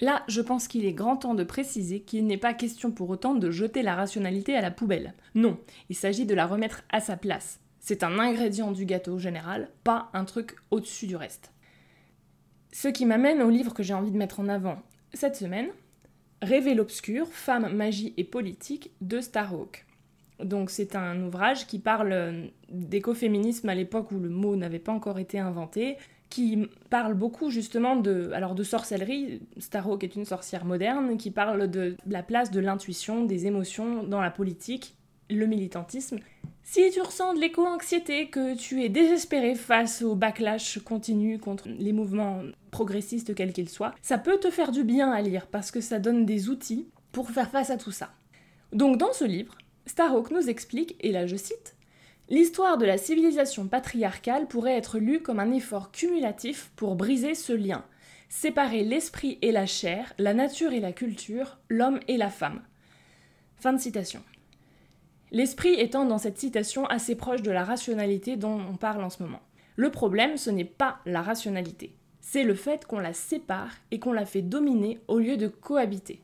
Là, 0.00 0.22
je 0.28 0.40
pense 0.40 0.68
qu'il 0.68 0.84
est 0.84 0.92
grand 0.92 1.16
temps 1.16 1.34
de 1.34 1.44
préciser 1.44 2.00
qu'il 2.00 2.26
n'est 2.26 2.36
pas 2.36 2.54
question 2.54 2.92
pour 2.92 3.10
autant 3.10 3.34
de 3.34 3.50
jeter 3.50 3.82
la 3.82 3.96
rationalité 3.96 4.54
à 4.56 4.60
la 4.60 4.70
poubelle. 4.70 5.14
Non, 5.34 5.58
il 5.88 5.96
s'agit 5.96 6.26
de 6.26 6.34
la 6.34 6.46
remettre 6.46 6.82
à 6.90 7.00
sa 7.00 7.16
place. 7.16 7.60
C'est 7.80 8.02
un 8.02 8.18
ingrédient 8.18 8.70
du 8.70 8.84
gâteau 8.84 9.18
général, 9.18 9.70
pas 9.82 10.10
un 10.12 10.24
truc 10.24 10.56
au-dessus 10.70 11.06
du 11.06 11.16
reste. 11.16 11.52
Ce 12.72 12.88
qui 12.88 13.06
m'amène 13.06 13.42
au 13.42 13.50
livre 13.50 13.74
que 13.74 13.82
j'ai 13.82 13.94
envie 13.94 14.12
de 14.12 14.18
mettre 14.18 14.40
en 14.40 14.48
avant 14.48 14.82
cette 15.14 15.36
semaine, 15.36 15.68
Rêver 16.40 16.74
l'obscur, 16.74 17.26
Femmes, 17.28 17.74
magie 17.74 18.14
et 18.16 18.22
politique 18.22 18.92
de 19.00 19.20
Starhawk. 19.20 19.86
Donc 20.38 20.70
c'est 20.70 20.94
un 20.94 21.20
ouvrage 21.24 21.66
qui 21.66 21.80
parle 21.80 22.50
d'écoféminisme 22.68 23.68
à 23.68 23.74
l'époque 23.74 24.12
où 24.12 24.20
le 24.20 24.28
mot 24.28 24.54
n'avait 24.54 24.78
pas 24.78 24.92
encore 24.92 25.18
été 25.18 25.40
inventé, 25.40 25.96
qui 26.30 26.68
parle 26.90 27.14
beaucoup 27.14 27.50
justement 27.50 27.96
de, 27.96 28.30
alors 28.32 28.54
de 28.54 28.62
sorcellerie. 28.62 29.40
Starhawk 29.58 30.04
est 30.04 30.16
une 30.16 30.24
sorcière 30.24 30.64
moderne 30.64 31.16
qui 31.16 31.30
parle 31.30 31.70
de 31.70 31.96
la 32.06 32.22
place 32.22 32.50
de 32.50 32.60
l'intuition, 32.60 33.24
des 33.24 33.46
émotions 33.46 34.02
dans 34.02 34.20
la 34.20 34.30
politique, 34.30 34.94
le 35.30 35.46
militantisme. 35.46 36.18
Si 36.62 36.90
tu 36.90 37.00
ressens 37.00 37.34
de 37.34 37.40
l'éco-anxiété, 37.40 38.28
que 38.28 38.54
tu 38.54 38.82
es 38.82 38.90
désespéré 38.90 39.54
face 39.54 40.02
au 40.02 40.14
backlash 40.14 40.78
continu 40.80 41.38
contre 41.38 41.66
les 41.68 41.92
mouvements 41.92 42.42
progressistes 42.70 43.34
quels 43.34 43.54
qu'ils 43.54 43.70
soient, 43.70 43.94
ça 44.02 44.18
peut 44.18 44.38
te 44.38 44.50
faire 44.50 44.70
du 44.70 44.84
bien 44.84 45.10
à 45.10 45.22
lire 45.22 45.46
parce 45.46 45.70
que 45.70 45.80
ça 45.80 45.98
donne 45.98 46.26
des 46.26 46.50
outils 46.50 46.86
pour 47.10 47.30
faire 47.30 47.50
face 47.50 47.70
à 47.70 47.78
tout 47.78 47.90
ça. 47.90 48.10
Donc 48.72 48.98
dans 48.98 49.14
ce 49.14 49.24
livre, 49.24 49.56
Starhawk 49.86 50.30
nous 50.30 50.50
explique, 50.50 50.96
et 51.00 51.10
là 51.10 51.26
je 51.26 51.36
cite, 51.36 51.74
L'histoire 52.30 52.76
de 52.76 52.84
la 52.84 52.98
civilisation 52.98 53.68
patriarcale 53.68 54.48
pourrait 54.48 54.76
être 54.76 54.98
lue 54.98 55.22
comme 55.22 55.40
un 55.40 55.50
effort 55.52 55.90
cumulatif 55.90 56.70
pour 56.76 56.94
briser 56.94 57.34
ce 57.34 57.54
lien, 57.54 57.84
séparer 58.28 58.84
l'esprit 58.84 59.38
et 59.40 59.50
la 59.50 59.64
chair, 59.64 60.12
la 60.18 60.34
nature 60.34 60.72
et 60.72 60.80
la 60.80 60.92
culture, 60.92 61.58
l'homme 61.70 62.00
et 62.06 62.18
la 62.18 62.28
femme. 62.28 62.60
Fin 63.56 63.72
de 63.72 63.80
citation. 63.80 64.22
L'esprit 65.30 65.80
étant 65.80 66.04
dans 66.04 66.18
cette 66.18 66.38
citation 66.38 66.84
assez 66.86 67.14
proche 67.14 67.40
de 67.40 67.50
la 67.50 67.64
rationalité 67.64 68.36
dont 68.36 68.60
on 68.60 68.76
parle 68.76 69.02
en 69.02 69.10
ce 69.10 69.22
moment. 69.22 69.40
Le 69.76 69.90
problème, 69.90 70.36
ce 70.36 70.50
n'est 70.50 70.64
pas 70.64 70.98
la 71.06 71.22
rationalité, 71.22 71.94
c'est 72.20 72.44
le 72.44 72.54
fait 72.54 72.84
qu'on 72.84 72.98
la 72.98 73.14
sépare 73.14 73.72
et 73.90 73.98
qu'on 73.98 74.12
la 74.12 74.26
fait 74.26 74.42
dominer 74.42 75.00
au 75.08 75.18
lieu 75.18 75.38
de 75.38 75.48
cohabiter. 75.48 76.20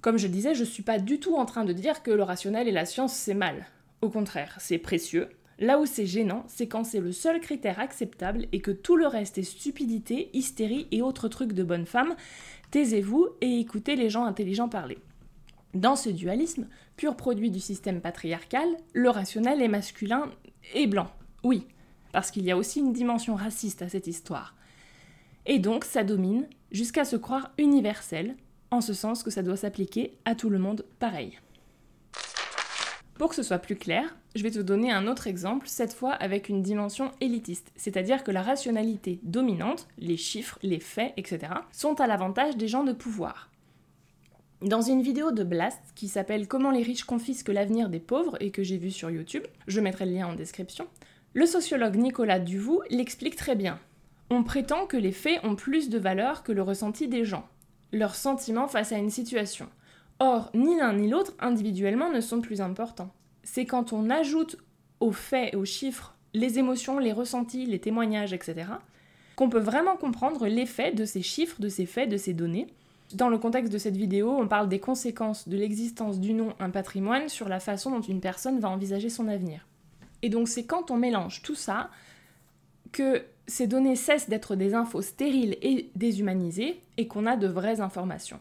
Comme 0.00 0.16
je 0.16 0.28
disais, 0.28 0.54
je 0.54 0.60
ne 0.60 0.68
suis 0.68 0.82
pas 0.82 0.98
du 0.98 1.20
tout 1.20 1.36
en 1.36 1.44
train 1.44 1.64
de 1.64 1.74
dire 1.74 2.02
que 2.02 2.10
le 2.10 2.22
rationnel 2.22 2.68
et 2.68 2.72
la 2.72 2.86
science 2.86 3.14
c'est 3.14 3.34
mal. 3.34 3.66
Au 4.04 4.10
contraire, 4.10 4.54
c'est 4.58 4.76
précieux, 4.76 5.30
Là 5.58 5.80
où 5.80 5.86
c'est 5.86 6.04
gênant, 6.04 6.44
c'est 6.46 6.66
quand 6.66 6.84
c'est 6.84 7.00
le 7.00 7.10
seul 7.10 7.40
critère 7.40 7.78
acceptable 7.78 8.48
et 8.52 8.60
que 8.60 8.70
tout 8.70 8.96
le 8.96 9.06
reste 9.06 9.38
est 9.38 9.44
stupidité, 9.44 10.28
hystérie 10.34 10.88
et 10.90 11.00
autres 11.00 11.28
trucs 11.28 11.54
de 11.54 11.62
bonne 11.62 11.86
femme. 11.86 12.16
Taisez-vous 12.70 13.28
et 13.40 13.60
écoutez 13.60 13.96
les 13.96 14.10
gens 14.10 14.26
intelligents 14.26 14.68
parler. 14.68 14.98
Dans 15.72 15.96
ce 15.96 16.10
dualisme, 16.10 16.68
pur 16.96 17.16
produit 17.16 17.50
du 17.50 17.60
système 17.60 18.02
patriarcal, 18.02 18.68
le 18.92 19.08
rationnel 19.08 19.62
est 19.62 19.68
masculin 19.68 20.28
et 20.74 20.86
blanc. 20.86 21.10
Oui, 21.42 21.66
parce 22.12 22.30
qu'il 22.30 22.44
y 22.44 22.50
a 22.50 22.58
aussi 22.58 22.80
une 22.80 22.92
dimension 22.92 23.36
raciste 23.36 23.80
à 23.80 23.88
cette 23.88 24.06
histoire. 24.06 24.54
Et 25.46 25.60
donc 25.60 25.86
ça 25.86 26.04
domine 26.04 26.46
jusqu'à 26.72 27.06
se 27.06 27.16
croire 27.16 27.52
universel, 27.56 28.36
en 28.70 28.82
ce 28.82 28.92
sens 28.92 29.22
que 29.22 29.30
ça 29.30 29.42
doit 29.42 29.56
s'appliquer 29.56 30.18
à 30.26 30.34
tout 30.34 30.50
le 30.50 30.58
monde 30.58 30.84
pareil. 30.98 31.38
Pour 33.14 33.28
que 33.28 33.36
ce 33.36 33.44
soit 33.44 33.58
plus 33.58 33.76
clair, 33.76 34.16
je 34.34 34.42
vais 34.42 34.50
te 34.50 34.58
donner 34.58 34.90
un 34.90 35.06
autre 35.06 35.28
exemple, 35.28 35.68
cette 35.68 35.92
fois 35.92 36.12
avec 36.12 36.48
une 36.48 36.62
dimension 36.62 37.12
élitiste, 37.20 37.70
c'est-à-dire 37.76 38.24
que 38.24 38.32
la 38.32 38.42
rationalité 38.42 39.20
dominante, 39.22 39.86
les 39.98 40.16
chiffres, 40.16 40.58
les 40.62 40.80
faits, 40.80 41.12
etc., 41.16 41.52
sont 41.70 42.00
à 42.00 42.08
l'avantage 42.08 42.56
des 42.56 42.66
gens 42.66 42.82
de 42.82 42.92
pouvoir. 42.92 43.50
Dans 44.62 44.80
une 44.80 45.02
vidéo 45.02 45.30
de 45.30 45.44
Blast 45.44 45.80
qui 45.94 46.08
s'appelle 46.08 46.48
Comment 46.48 46.72
les 46.72 46.82
riches 46.82 47.04
confisquent 47.04 47.50
l'avenir 47.50 47.88
des 47.88 48.00
pauvres 48.00 48.36
et 48.40 48.50
que 48.50 48.64
j'ai 48.64 48.78
vu 48.78 48.90
sur 48.90 49.10
YouTube, 49.10 49.44
je 49.68 49.80
mettrai 49.80 50.06
le 50.06 50.12
lien 50.12 50.26
en 50.26 50.34
description, 50.34 50.88
le 51.34 51.46
sociologue 51.46 51.96
Nicolas 51.96 52.40
Duvou 52.40 52.82
l'explique 52.90 53.36
très 53.36 53.54
bien. 53.54 53.78
On 54.30 54.42
prétend 54.42 54.86
que 54.86 54.96
les 54.96 55.12
faits 55.12 55.40
ont 55.44 55.54
plus 55.54 55.88
de 55.88 55.98
valeur 55.98 56.42
que 56.42 56.52
le 56.52 56.62
ressenti 56.62 57.06
des 57.06 57.24
gens, 57.24 57.46
leurs 57.92 58.14
sentiments 58.14 58.66
face 58.66 58.90
à 58.90 58.98
une 58.98 59.10
situation. 59.10 59.68
Or, 60.18 60.50
ni 60.54 60.76
l'un 60.76 60.92
ni 60.92 61.08
l'autre 61.08 61.34
individuellement 61.40 62.10
ne 62.10 62.20
sont 62.20 62.40
plus 62.40 62.60
importants. 62.60 63.12
C'est 63.42 63.66
quand 63.66 63.92
on 63.92 64.10
ajoute 64.10 64.56
aux 65.00 65.12
faits 65.12 65.52
et 65.52 65.56
aux 65.56 65.64
chiffres 65.64 66.14
les 66.32 66.58
émotions, 66.58 66.98
les 66.98 67.12
ressentis, 67.12 67.66
les 67.66 67.78
témoignages, 67.78 68.32
etc., 68.32 68.66
qu'on 69.36 69.48
peut 69.48 69.58
vraiment 69.58 69.96
comprendre 69.96 70.46
l'effet 70.46 70.92
de 70.92 71.04
ces 71.04 71.22
chiffres, 71.22 71.60
de 71.60 71.68
ces 71.68 71.86
faits, 71.86 72.08
de 72.08 72.16
ces 72.16 72.34
données. 72.34 72.68
Dans 73.14 73.28
le 73.28 73.38
contexte 73.38 73.72
de 73.72 73.78
cette 73.78 73.96
vidéo, 73.96 74.30
on 74.30 74.48
parle 74.48 74.68
des 74.68 74.78
conséquences 74.78 75.48
de 75.48 75.56
l'existence 75.56 76.20
du 76.20 76.32
nom 76.34 76.54
un 76.60 76.70
patrimoine 76.70 77.28
sur 77.28 77.48
la 77.48 77.60
façon 77.60 77.90
dont 77.90 78.00
une 78.00 78.20
personne 78.20 78.60
va 78.60 78.70
envisager 78.70 79.10
son 79.10 79.28
avenir. 79.28 79.66
Et 80.22 80.28
donc 80.28 80.48
c'est 80.48 80.64
quand 80.64 80.90
on 80.90 80.96
mélange 80.96 81.42
tout 81.42 81.54
ça 81.54 81.90
que 82.92 83.24
ces 83.46 83.66
données 83.66 83.96
cessent 83.96 84.28
d'être 84.28 84.56
des 84.56 84.74
infos 84.74 85.02
stériles 85.02 85.58
et 85.60 85.90
déshumanisées 85.96 86.80
et 86.96 87.06
qu'on 87.06 87.26
a 87.26 87.36
de 87.36 87.48
vraies 87.48 87.80
informations. 87.80 88.40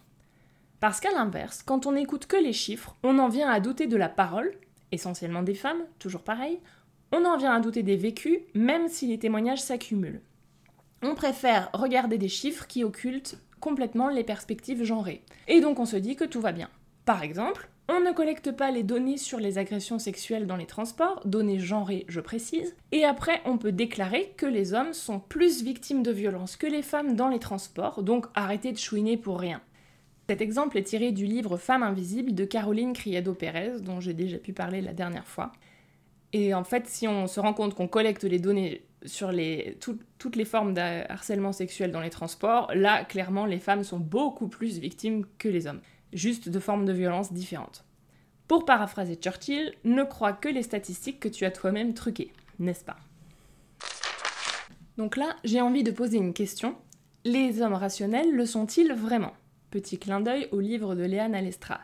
Parce 0.84 1.00
qu'à 1.00 1.14
l'inverse, 1.14 1.64
quand 1.64 1.86
on 1.86 1.94
n'écoute 1.94 2.28
que 2.28 2.36
les 2.36 2.52
chiffres, 2.52 2.98
on 3.04 3.18
en 3.18 3.30
vient 3.30 3.50
à 3.50 3.62
douter 3.62 3.88
de 3.88 3.96
la 3.96 4.10
parole, 4.10 4.52
essentiellement 4.92 5.42
des 5.42 5.54
femmes, 5.54 5.82
toujours 5.98 6.24
pareil, 6.24 6.60
on 7.14 7.24
en 7.24 7.38
vient 7.38 7.54
à 7.54 7.62
douter 7.62 7.84
des 7.84 7.96
vécus, 7.96 8.40
même 8.54 8.90
si 8.90 9.08
les 9.08 9.18
témoignages 9.18 9.62
s'accumulent. 9.62 10.20
On 11.02 11.16
préfère 11.16 11.70
regarder 11.72 12.18
des 12.18 12.28
chiffres 12.28 12.68
qui 12.68 12.84
occultent 12.84 13.38
complètement 13.62 14.10
les 14.10 14.26
perspectives 14.26 14.84
genrées. 14.84 15.22
Et 15.48 15.62
donc 15.62 15.80
on 15.80 15.86
se 15.86 15.96
dit 15.96 16.18
que 16.18 16.26
tout 16.26 16.42
va 16.42 16.52
bien. 16.52 16.70
Par 17.06 17.24
exemple, 17.24 17.70
on 17.88 18.02
ne 18.02 18.12
collecte 18.12 18.52
pas 18.52 18.70
les 18.70 18.84
données 18.84 19.16
sur 19.16 19.40
les 19.40 19.58
agressions 19.58 20.00
sexuelles 20.00 20.48
dans 20.48 20.58
les 20.58 20.66
transports, 20.66 21.22
données 21.24 21.60
genrées 21.60 22.04
je 22.10 22.20
précise, 22.20 22.76
et 22.92 23.06
après 23.06 23.42
on 23.46 23.58
peut 23.58 23.72
déclarer 23.72 24.34
que 24.36 24.46
les 24.46 24.74
hommes 24.74 24.92
sont 24.92 25.22
plus 25.22 25.64
victimes 25.64 26.04
de 26.04 26.12
violences 26.12 26.58
que 26.58 26.68
les 26.68 26.82
femmes 26.82 27.16
dans 27.16 27.30
les 27.30 27.40
transports, 27.40 28.04
donc 28.04 28.26
arrêtez 28.36 28.74
de 28.74 28.78
chouiner 28.78 29.16
pour 29.16 29.40
rien. 29.40 29.62
Cet 30.30 30.42
exemple 30.42 30.78
est 30.78 30.84
tiré 30.84 31.12
du 31.12 31.26
livre 31.26 31.58
Femmes 31.58 31.84
invisibles 31.84 32.34
de 32.34 32.46
Caroline 32.46 32.94
Criado-Pérez, 32.94 33.82
dont 33.82 34.00
j'ai 34.00 34.14
déjà 34.14 34.38
pu 34.38 34.54
parler 34.54 34.82
la 34.82 34.94
dernière 34.94 35.28
fois. 35.28 35.52
Et 36.32 36.54
en 36.54 36.64
fait, 36.64 36.88
si 36.88 37.08
on 37.08 37.28
se 37.28 37.40
rend 37.40 37.54
compte 37.54 37.76
qu'on 37.76 37.88
collecte 37.88 38.24
les 38.24 38.40
données 38.40 38.84
sur 39.06 39.32
toutes 39.78 40.36
les 40.36 40.46
formes 40.46 40.74
de 40.74 41.12
harcèlement 41.12 41.52
sexuel 41.52 41.92
dans 41.92 42.00
les 42.00 42.10
transports, 42.10 42.72
là, 42.74 43.04
clairement, 43.04 43.46
les 43.46 43.60
femmes 43.60 43.84
sont 43.84 44.00
beaucoup 44.00 44.48
plus 44.48 44.80
victimes 44.80 45.26
que 45.38 45.50
les 45.50 45.68
hommes, 45.68 45.82
juste 46.14 46.48
de 46.48 46.60
formes 46.60 46.86
de 46.86 46.94
violence 46.94 47.34
différentes. 47.34 47.84
Pour 48.48 48.66
paraphraser 48.66 49.16
Churchill, 49.16 49.74
ne 49.84 50.04
crois 50.04 50.34
que 50.34 50.50
les 50.50 50.64
statistiques 50.64 51.20
que 51.20 51.28
tu 51.28 51.44
as 51.44 51.52
toi-même 51.52 51.94
truquées, 51.94 52.32
n'est-ce 52.60 52.86
pas? 52.86 52.98
Donc 54.98 55.18
là, 55.18 55.36
j'ai 55.44 55.60
envie 55.60 55.84
de 55.84 55.92
poser 55.92 56.18
une 56.18 56.34
question. 56.34 56.76
Les 57.26 57.62
hommes 57.62 57.74
rationnels 57.74 58.32
le 58.32 58.46
sont-ils 58.46 58.94
vraiment? 58.94 59.34
Petit 59.74 59.98
clin 59.98 60.22
d'œil 60.22 60.48
au 60.52 60.60
livre 60.60 60.94
de 60.94 61.02
Léane 61.02 61.34
Alestra. 61.34 61.80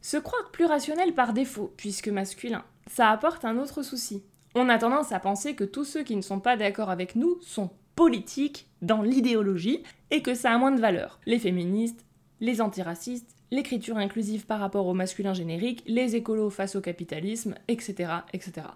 Se 0.00 0.16
croire 0.16 0.50
plus 0.50 0.64
rationnel 0.64 1.12
par 1.12 1.34
défaut, 1.34 1.70
puisque 1.76 2.08
masculin, 2.08 2.64
ça 2.86 3.10
apporte 3.10 3.44
un 3.44 3.58
autre 3.58 3.82
souci. 3.82 4.22
On 4.54 4.70
a 4.70 4.78
tendance 4.78 5.12
à 5.12 5.20
penser 5.20 5.54
que 5.54 5.64
tous 5.64 5.84
ceux 5.84 6.04
qui 6.04 6.16
ne 6.16 6.22
sont 6.22 6.40
pas 6.40 6.56
d'accord 6.56 6.88
avec 6.88 7.14
nous 7.14 7.36
sont 7.42 7.68
politiques 7.96 8.66
dans 8.80 9.02
l'idéologie 9.02 9.82
et 10.10 10.22
que 10.22 10.32
ça 10.32 10.52
a 10.52 10.56
moins 10.56 10.70
de 10.70 10.80
valeur. 10.80 11.20
Les 11.26 11.38
féministes, 11.38 12.06
les 12.40 12.62
antiracistes, 12.62 13.36
l'écriture 13.50 13.98
inclusive 13.98 14.46
par 14.46 14.58
rapport 14.58 14.86
au 14.86 14.94
masculin 14.94 15.34
générique, 15.34 15.82
les 15.86 16.16
écolos 16.16 16.48
face 16.48 16.76
au 16.76 16.80
capitalisme, 16.80 17.56
etc., 17.68 18.10
etc. 18.32 18.68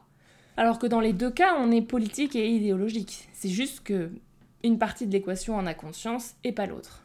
Alors 0.59 0.79
que 0.79 0.87
dans 0.87 1.01
les 1.01 1.15
deux 1.15 1.31
cas, 1.31 1.55
on 1.59 1.73
est 1.73 1.81
politique 1.81 2.37
et 2.37 2.51
idéologique. 2.51 3.31
C'est 3.33 3.49
juste 3.49 3.81
que 3.83 4.11
une 4.63 4.79
partie 4.79 5.07
de 5.07 5.13
l'équation 5.13 5.57
en 5.57 5.65
a 5.65 5.73
conscience 5.73 6.35
et 6.45 6.53
pas 6.53 6.67
l'autre. 6.67 7.03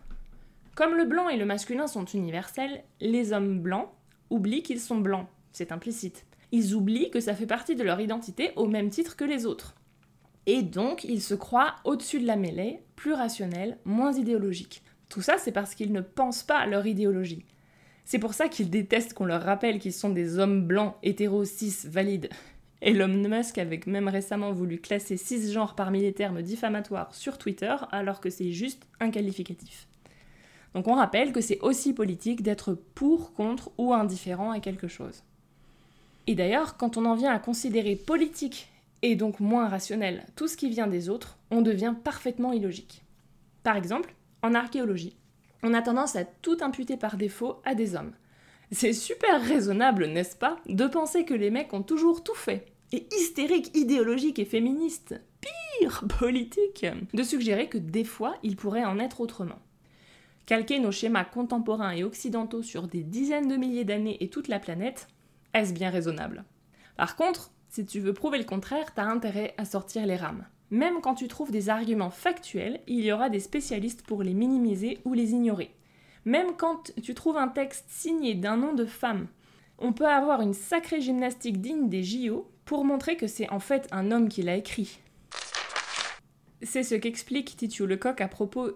Comme 0.75 0.95
le 0.95 1.05
blanc 1.05 1.29
et 1.29 1.37
le 1.37 1.45
masculin 1.45 1.87
sont 1.87 2.03
universels, 2.03 2.83
les 2.99 3.31
hommes 3.31 3.61
blancs 3.61 3.87
oublient 4.29 4.61
qu'ils 4.61 4.81
sont 4.81 4.97
blancs, 4.97 5.27
c'est 5.53 5.71
implicite. 5.71 6.25
Ils 6.51 6.75
oublient 6.75 7.11
que 7.11 7.21
ça 7.21 7.33
fait 7.33 7.47
partie 7.47 7.77
de 7.77 7.83
leur 7.83 8.01
identité 8.01 8.51
au 8.57 8.67
même 8.67 8.89
titre 8.89 9.15
que 9.15 9.23
les 9.23 9.45
autres. 9.45 9.73
Et 10.47 10.63
donc, 10.63 11.05
ils 11.05 11.21
se 11.21 11.33
croient 11.33 11.75
au-dessus 11.85 12.19
de 12.19 12.27
la 12.27 12.35
mêlée, 12.35 12.83
plus 12.97 13.13
rationnels, 13.13 13.77
moins 13.85 14.11
idéologiques. 14.11 14.83
Tout 15.07 15.21
ça, 15.21 15.37
c'est 15.37 15.53
parce 15.53 15.75
qu'ils 15.75 15.93
ne 15.93 16.01
pensent 16.01 16.43
pas 16.43 16.57
à 16.57 16.67
leur 16.67 16.85
idéologie. 16.85 17.45
C'est 18.03 18.19
pour 18.19 18.33
ça 18.33 18.49
qu'ils 18.49 18.69
détestent 18.69 19.13
qu'on 19.13 19.25
leur 19.25 19.43
rappelle 19.43 19.79
qu'ils 19.79 19.93
sont 19.93 20.09
des 20.09 20.39
hommes 20.39 20.67
blancs, 20.67 20.95
hétéros, 21.03 21.45
cis, 21.45 21.73
valides. 21.85 22.27
Elon 22.81 23.07
Musk 23.07 23.57
avait 23.59 23.79
même 23.87 24.09
récemment 24.09 24.51
voulu 24.51 24.79
classer 24.79 25.15
cisgenres 25.15 25.75
parmi 25.75 26.01
les 26.01 26.13
termes 26.13 26.41
diffamatoires 26.41 27.15
sur 27.15 27.37
Twitter, 27.37 27.75
alors 27.91 28.19
que 28.19 28.29
c'est 28.29 28.51
juste 28.51 28.85
un 28.99 29.09
qualificatif. 29.09 29.87
Donc 30.75 30.89
on 30.89 30.95
rappelle 30.95 31.31
que 31.31 31.39
c'est 31.39 31.61
aussi 31.61 31.93
politique 31.93 32.43
d'être 32.43 32.73
pour, 32.73 33.33
contre 33.33 33.71
ou 33.77 33.93
indifférent 33.93 34.51
à 34.51 34.59
quelque 34.59 34.89
chose. 34.89 35.23
Et 36.27 36.35
d'ailleurs, 36.35 36.75
quand 36.75 36.97
on 36.97 37.05
en 37.05 37.15
vient 37.15 37.31
à 37.31 37.39
considérer 37.39 37.95
politique 37.95 38.69
et 39.01 39.15
donc 39.15 39.39
moins 39.39 39.69
rationnel 39.69 40.25
tout 40.35 40.49
ce 40.49 40.57
qui 40.57 40.69
vient 40.69 40.87
des 40.87 41.07
autres, 41.07 41.37
on 41.49 41.61
devient 41.61 41.95
parfaitement 42.03 42.51
illogique. 42.51 43.05
Par 43.63 43.77
exemple, 43.77 44.13
en 44.41 44.53
archéologie, 44.53 45.15
on 45.63 45.73
a 45.73 45.81
tendance 45.81 46.17
à 46.17 46.25
tout 46.25 46.57
imputer 46.59 46.97
par 46.97 47.15
défaut 47.15 47.61
à 47.63 47.73
des 47.73 47.95
hommes. 47.95 48.11
C'est 48.71 48.93
super 48.93 49.41
raisonnable, 49.41 50.07
n'est-ce 50.07 50.35
pas, 50.35 50.57
de 50.67 50.87
penser 50.87 51.23
que 51.23 51.33
les 51.33 51.51
mecs 51.51 51.73
ont 51.73 51.83
toujours 51.83 52.21
tout 52.21 52.35
fait, 52.35 52.65
et 52.91 53.07
hystérique, 53.15 53.75
idéologique 53.77 54.39
et 54.39 54.45
féministe, 54.45 55.21
pire, 55.79 56.03
politique, 56.19 56.85
de 57.13 57.23
suggérer 57.23 57.69
que 57.69 57.77
des 57.77 58.03
fois 58.03 58.35
il 58.43 58.57
pourrait 58.57 58.83
en 58.83 58.99
être 58.99 59.21
autrement. 59.21 59.59
Calquer 60.45 60.79
nos 60.79 60.91
schémas 60.91 61.25
contemporains 61.25 61.91
et 61.91 62.03
occidentaux 62.03 62.61
sur 62.61 62.87
des 62.87 63.03
dizaines 63.03 63.47
de 63.47 63.55
milliers 63.55 63.83
d'années 63.83 64.23
et 64.23 64.29
toute 64.29 64.47
la 64.47 64.59
planète, 64.59 65.07
est-ce 65.55 65.73
bien 65.73 65.89
raisonnable? 65.89 66.45
Par 66.97 67.15
contre, 67.15 67.51
si 67.69 67.85
tu 67.85 67.99
veux 67.99 68.13
prouver 68.13 68.37
le 68.37 68.43
contraire, 68.43 68.93
t'as 68.93 69.05
intérêt 69.05 69.55
à 69.57 69.65
sortir 69.65 70.05
les 70.05 70.15
rames. 70.15 70.45
Même 70.69 71.01
quand 71.01 71.15
tu 71.15 71.27
trouves 71.27 71.51
des 71.51 71.69
arguments 71.69 72.11
factuels, 72.11 72.79
il 72.87 73.03
y 73.03 73.11
aura 73.11 73.29
des 73.29 73.39
spécialistes 73.39 74.03
pour 74.03 74.21
les 74.21 74.33
minimiser 74.33 74.99
ou 75.03 75.13
les 75.13 75.31
ignorer. 75.31 75.75
Même 76.25 76.55
quand 76.57 76.91
tu 77.01 77.15
trouves 77.15 77.37
un 77.37 77.47
texte 77.47 77.85
signé 77.87 78.35
d'un 78.35 78.57
nom 78.57 78.73
de 78.73 78.85
femme, 78.85 79.27
on 79.79 79.93
peut 79.93 80.07
avoir 80.07 80.41
une 80.41 80.53
sacrée 80.53 81.01
gymnastique 81.01 81.59
digne 81.59 81.89
des 81.89 82.03
JO 82.03 82.49
pour 82.65 82.85
montrer 82.85 83.17
que 83.17 83.27
c'est 83.27 83.49
en 83.49 83.59
fait 83.59 83.87
un 83.91 84.11
homme 84.11 84.29
qui 84.29 84.41
l'a 84.41 84.55
écrit. 84.55 84.99
C'est 86.61 86.83
ce 86.83 86.95
qu'explique 86.95 87.57
Titiou 87.57 87.85
Lecoq 87.85 88.21
à 88.21 88.27
propos 88.27 88.71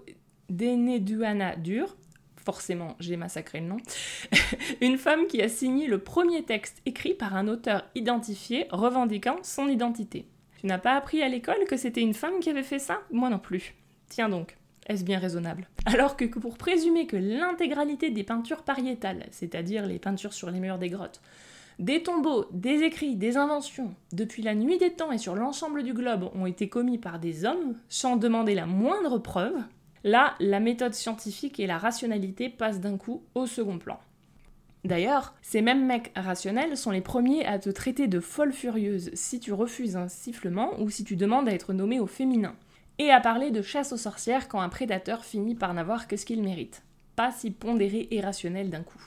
Deneduana 0.49 1.55
Dur, 1.55 1.95
forcément 2.37 2.95
j'ai 2.99 3.17
massacré 3.17 3.59
le 3.59 3.67
nom, 3.67 3.77
une 4.81 4.97
femme 4.97 5.27
qui 5.27 5.41
a 5.41 5.49
signé 5.49 5.87
le 5.87 5.99
premier 5.99 6.43
texte 6.43 6.81
écrit 6.85 7.13
par 7.13 7.35
un 7.35 7.47
auteur 7.47 7.85
identifié 7.95 8.67
revendiquant 8.71 9.37
son 9.43 9.67
identité. 9.67 10.25
Tu 10.59 10.67
n'as 10.67 10.77
pas 10.77 10.95
appris 10.95 11.21
à 11.21 11.29
l'école 11.29 11.65
que 11.67 11.77
c'était 11.77 12.01
une 12.01 12.13
femme 12.13 12.39
qui 12.41 12.49
avait 12.49 12.63
fait 12.63 12.79
ça? 12.79 12.99
Moi 13.11 13.29
non 13.29 13.39
plus. 13.39 13.75
Tiens 14.09 14.29
donc, 14.29 14.57
est-ce 14.87 15.03
bien 15.03 15.19
raisonnable? 15.19 15.67
Alors 15.85 16.17
que 16.17 16.25
pour 16.25 16.57
présumer 16.57 17.05
que 17.05 17.15
l'intégralité 17.15 18.09
des 18.09 18.23
peintures 18.23 18.63
pariétales, 18.63 19.27
c'est-à-dire 19.31 19.85
les 19.85 19.99
peintures 19.99 20.33
sur 20.33 20.49
les 20.49 20.59
murs 20.59 20.79
des 20.79 20.89
grottes, 20.89 21.21
des 21.77 22.03
tombeaux, 22.03 22.45
des 22.51 22.81
écrits, 22.81 23.15
des 23.15 23.37
inventions, 23.37 23.95
depuis 24.11 24.41
la 24.41 24.53
nuit 24.53 24.77
des 24.77 24.91
temps 24.91 25.13
et 25.13 25.17
sur 25.17 25.35
l'ensemble 25.35 25.83
du 25.83 25.93
globe, 25.93 26.29
ont 26.35 26.45
été 26.45 26.67
commis 26.67 26.97
par 26.97 27.19
des 27.19 27.45
hommes, 27.45 27.75
sans 27.87 28.17
demander 28.17 28.53
la 28.53 28.65
moindre 28.65 29.17
preuve, 29.17 29.55
Là, 30.03 30.35
la 30.39 30.59
méthode 30.59 30.93
scientifique 30.93 31.59
et 31.59 31.67
la 31.67 31.77
rationalité 31.77 32.49
passent 32.49 32.79
d'un 32.79 32.97
coup 32.97 33.23
au 33.35 33.45
second 33.45 33.77
plan. 33.77 33.99
D'ailleurs, 34.85 35.35
ces 35.41 35.61
mêmes 35.61 35.85
mecs 35.85 36.13
rationnels 36.15 36.77
sont 36.77 36.91
les 36.91 37.01
premiers 37.01 37.45
à 37.45 37.59
te 37.59 37.69
traiter 37.69 38.07
de 38.07 38.21
folle 38.21 38.53
furieuse 38.53 39.11
si 39.13 39.41
tu 39.41 39.51
refuses 39.51 39.97
un 39.97 40.07
sifflement 40.07 40.79
ou 40.79 40.89
si 40.89 41.03
tu 41.03 41.17
demandes 41.17 41.49
à 41.49 41.53
être 41.53 41.73
nommé 41.73 41.99
au 41.99 42.07
féminin. 42.07 42.55
Et 42.97 43.11
à 43.11 43.19
parler 43.19 43.51
de 43.51 43.61
chasse 43.61 43.91
aux 43.91 43.97
sorcières 43.97 44.47
quand 44.47 44.61
un 44.61 44.69
prédateur 44.69 45.25
finit 45.25 45.55
par 45.55 45.73
n'avoir 45.73 46.07
que 46.07 46.15
ce 46.15 46.25
qu'il 46.25 46.41
mérite. 46.41 46.83
Pas 47.17 47.31
si 47.31 47.51
pondéré 47.51 48.07
et 48.11 48.21
rationnel 48.21 48.69
d'un 48.69 48.83
coup. 48.83 49.01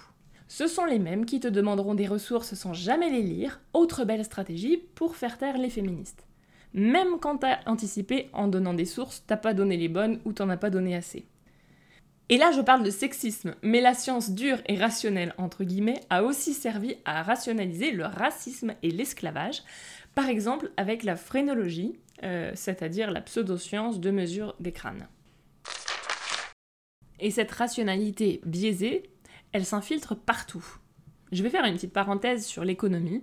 Ce 0.47 0.67
sont 0.67 0.85
les 0.85 0.99
mêmes 0.99 1.25
qui 1.25 1.41
te 1.41 1.49
demanderont 1.49 1.95
des 1.95 2.07
ressources 2.07 2.53
sans 2.53 2.75
jamais 2.75 3.09
les 3.09 3.23
lire, 3.23 3.61
autre 3.73 4.05
belle 4.05 4.25
stratégie 4.25 4.77
pour 4.95 5.17
faire 5.17 5.39
taire 5.39 5.57
les 5.57 5.71
féministes. 5.71 6.27
Même 6.75 7.19
quand 7.21 7.39
t'as 7.39 7.61
anticipé 7.67 8.31
en 8.33 8.49
donnant 8.49 8.75
des 8.75 8.85
sources, 8.85 9.25
t'as 9.27 9.37
pas 9.37 9.55
donné 9.55 9.77
les 9.77 9.89
bonnes 9.89 10.21
ou 10.25 10.33
t'en 10.33 10.49
as 10.49 10.57
pas 10.57 10.71
donné 10.71 10.97
assez. 10.97 11.27
Et 12.29 12.39
là, 12.39 12.51
je 12.51 12.63
parle 12.63 12.83
de 12.83 12.91
sexisme, 12.91 13.55
mais 13.63 13.83
la 13.83 13.93
science 13.93 14.31
dure 14.31 14.59
et 14.67 14.79
rationnelle, 14.79 15.35
entre 15.37 15.65
guillemets, 15.65 16.01
a 16.09 16.23
aussi 16.23 16.55
servi 16.55 16.97
à 17.05 17.23
rationaliser 17.23 17.91
le 17.91 18.07
racisme 18.07 18.75
et 18.83 18.91
l'esclavage, 18.91 19.63
par 20.15 20.29
exemple 20.29 20.71
avec 20.79 21.03
la 21.03 21.17
phrénologie, 21.17 21.99
euh, 22.23 22.53
c'est-à-dire 22.55 23.11
la 23.11 23.21
pseudoscience 23.21 24.01
de 24.01 24.11
mesure 24.11 24.55
des 24.61 24.73
crânes. 24.73 25.09
Et 27.21 27.31
cette 27.31 27.53
rationalité 27.53 28.41
biaisée, 28.47 29.11
elle 29.53 29.67
s'infiltre 29.67 30.17
partout. 30.17 30.65
Je 31.33 31.43
vais 31.43 31.51
faire 31.51 31.65
une 31.65 31.75
petite 31.75 31.93
parenthèse 31.93 32.45
sur 32.47 32.65
l'économie. 32.65 33.23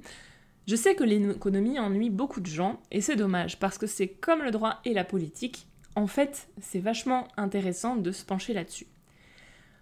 Je 0.70 0.76
sais 0.76 0.94
que 0.94 1.04
l'économie 1.04 1.80
ennuie 1.80 2.12
beaucoup 2.12 2.42
de 2.42 2.46
gens, 2.46 2.80
et 2.92 3.02
c'est 3.02 3.16
dommage, 3.16 3.58
parce 3.58 3.80
que 3.80 3.88
c'est 3.88 4.08
comme 4.08 4.44
le 4.44 4.52
droit 4.52 4.82
et 4.86 4.94
la 4.94 5.04
politique, 5.04 5.66
en 5.96 6.06
fait, 6.06 6.48
c'est 6.62 6.78
vachement 6.78 7.28
intéressant 7.38 7.96
de 7.96 8.12
se 8.12 8.24
pencher 8.24 8.54
là-dessus. 8.54 8.86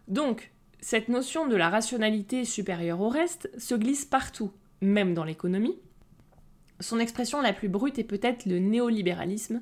Donc, 0.08 0.50
cette 0.79 1.10
notion 1.10 1.46
de 1.46 1.58
la 1.58 1.70
rationalité 1.70 2.46
supérieure 2.46 3.01
au 3.01 3.10
reste 3.10 3.50
se 3.58 3.75
glisse 3.75 4.06
partout, 4.06 4.53
même 4.79 5.13
dans 5.13 5.25
l'économie. 5.25 5.77
Son 6.79 7.00
expression 7.00 7.41
la 7.41 7.51
plus 7.51 7.67
brute 7.67 8.00
est 8.00 8.06
peut-être 8.06 8.46
le 8.46 8.60
néolibéralisme, 8.60 9.62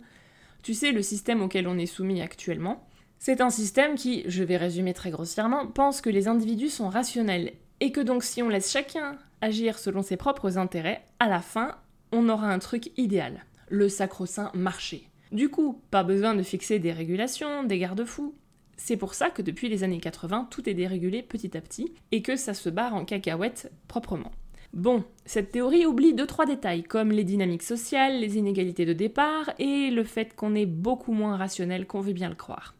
tu 0.61 0.75
sais, 0.75 0.91
le 0.91 1.01
système 1.01 1.41
auquel 1.41 1.67
on 1.67 1.79
est 1.79 1.87
soumis 1.87 2.21
actuellement. 2.21 2.87
C'est 3.17 3.41
un 3.41 3.49
système 3.49 3.95
qui, 3.95 4.25
je 4.27 4.43
vais 4.43 4.57
résumer 4.57 4.93
très 4.93 5.09
grossièrement, 5.09 5.65
pense 5.65 6.01
que 6.01 6.11
les 6.11 6.27
individus 6.27 6.69
sont 6.69 6.87
rationnels 6.87 7.53
et 7.79 7.91
que 7.91 8.01
donc 8.01 8.23
si 8.23 8.43
on 8.43 8.49
laisse 8.49 8.71
chacun 8.71 9.17
agir 9.41 9.79
selon 9.79 10.01
ses 10.01 10.17
propres 10.17 10.57
intérêts, 10.57 11.05
à 11.19 11.27
la 11.27 11.41
fin, 11.41 11.75
on 12.11 12.29
aura 12.29 12.47
un 12.47 12.59
truc 12.59 12.91
idéal, 12.97 13.45
le 13.69 13.89
sacro-saint 13.89 14.51
marché. 14.53 15.09
Du 15.31 15.49
coup, 15.49 15.81
pas 15.91 16.03
besoin 16.03 16.35
de 16.35 16.43
fixer 16.43 16.79
des 16.79 16.91
régulations, 16.91 17.63
des 17.63 17.79
garde-fous. 17.79 18.35
C'est 18.77 18.97
pour 18.97 19.13
ça 19.13 19.29
que 19.29 19.41
depuis 19.41 19.69
les 19.69 19.83
années 19.83 19.99
80, 19.99 20.47
tout 20.51 20.69
est 20.69 20.73
dérégulé 20.73 21.23
petit 21.23 21.55
à 21.57 21.61
petit 21.61 21.93
et 22.11 22.21
que 22.21 22.35
ça 22.35 22.53
se 22.53 22.69
barre 22.69 22.95
en 22.95 23.05
cacahuète 23.05 23.71
proprement. 23.87 24.31
Bon, 24.73 25.05
cette 25.25 25.51
théorie 25.51 25.85
oublie 25.85 26.13
deux 26.13 26.27
trois 26.27 26.45
détails 26.45 26.83
comme 26.83 27.11
les 27.11 27.23
dynamiques 27.23 27.63
sociales, 27.63 28.19
les 28.19 28.37
inégalités 28.37 28.85
de 28.85 28.91
départ 28.91 29.51
et 29.57 29.89
le 29.89 30.03
fait 30.03 30.35
qu'on 30.35 30.53
est 30.53 30.65
beaucoup 30.65 31.13
moins 31.13 31.37
rationnel 31.37 31.87
qu'on 31.87 32.01
veut 32.01 32.13
bien 32.13 32.29
le 32.29 32.35
croire. 32.35 32.75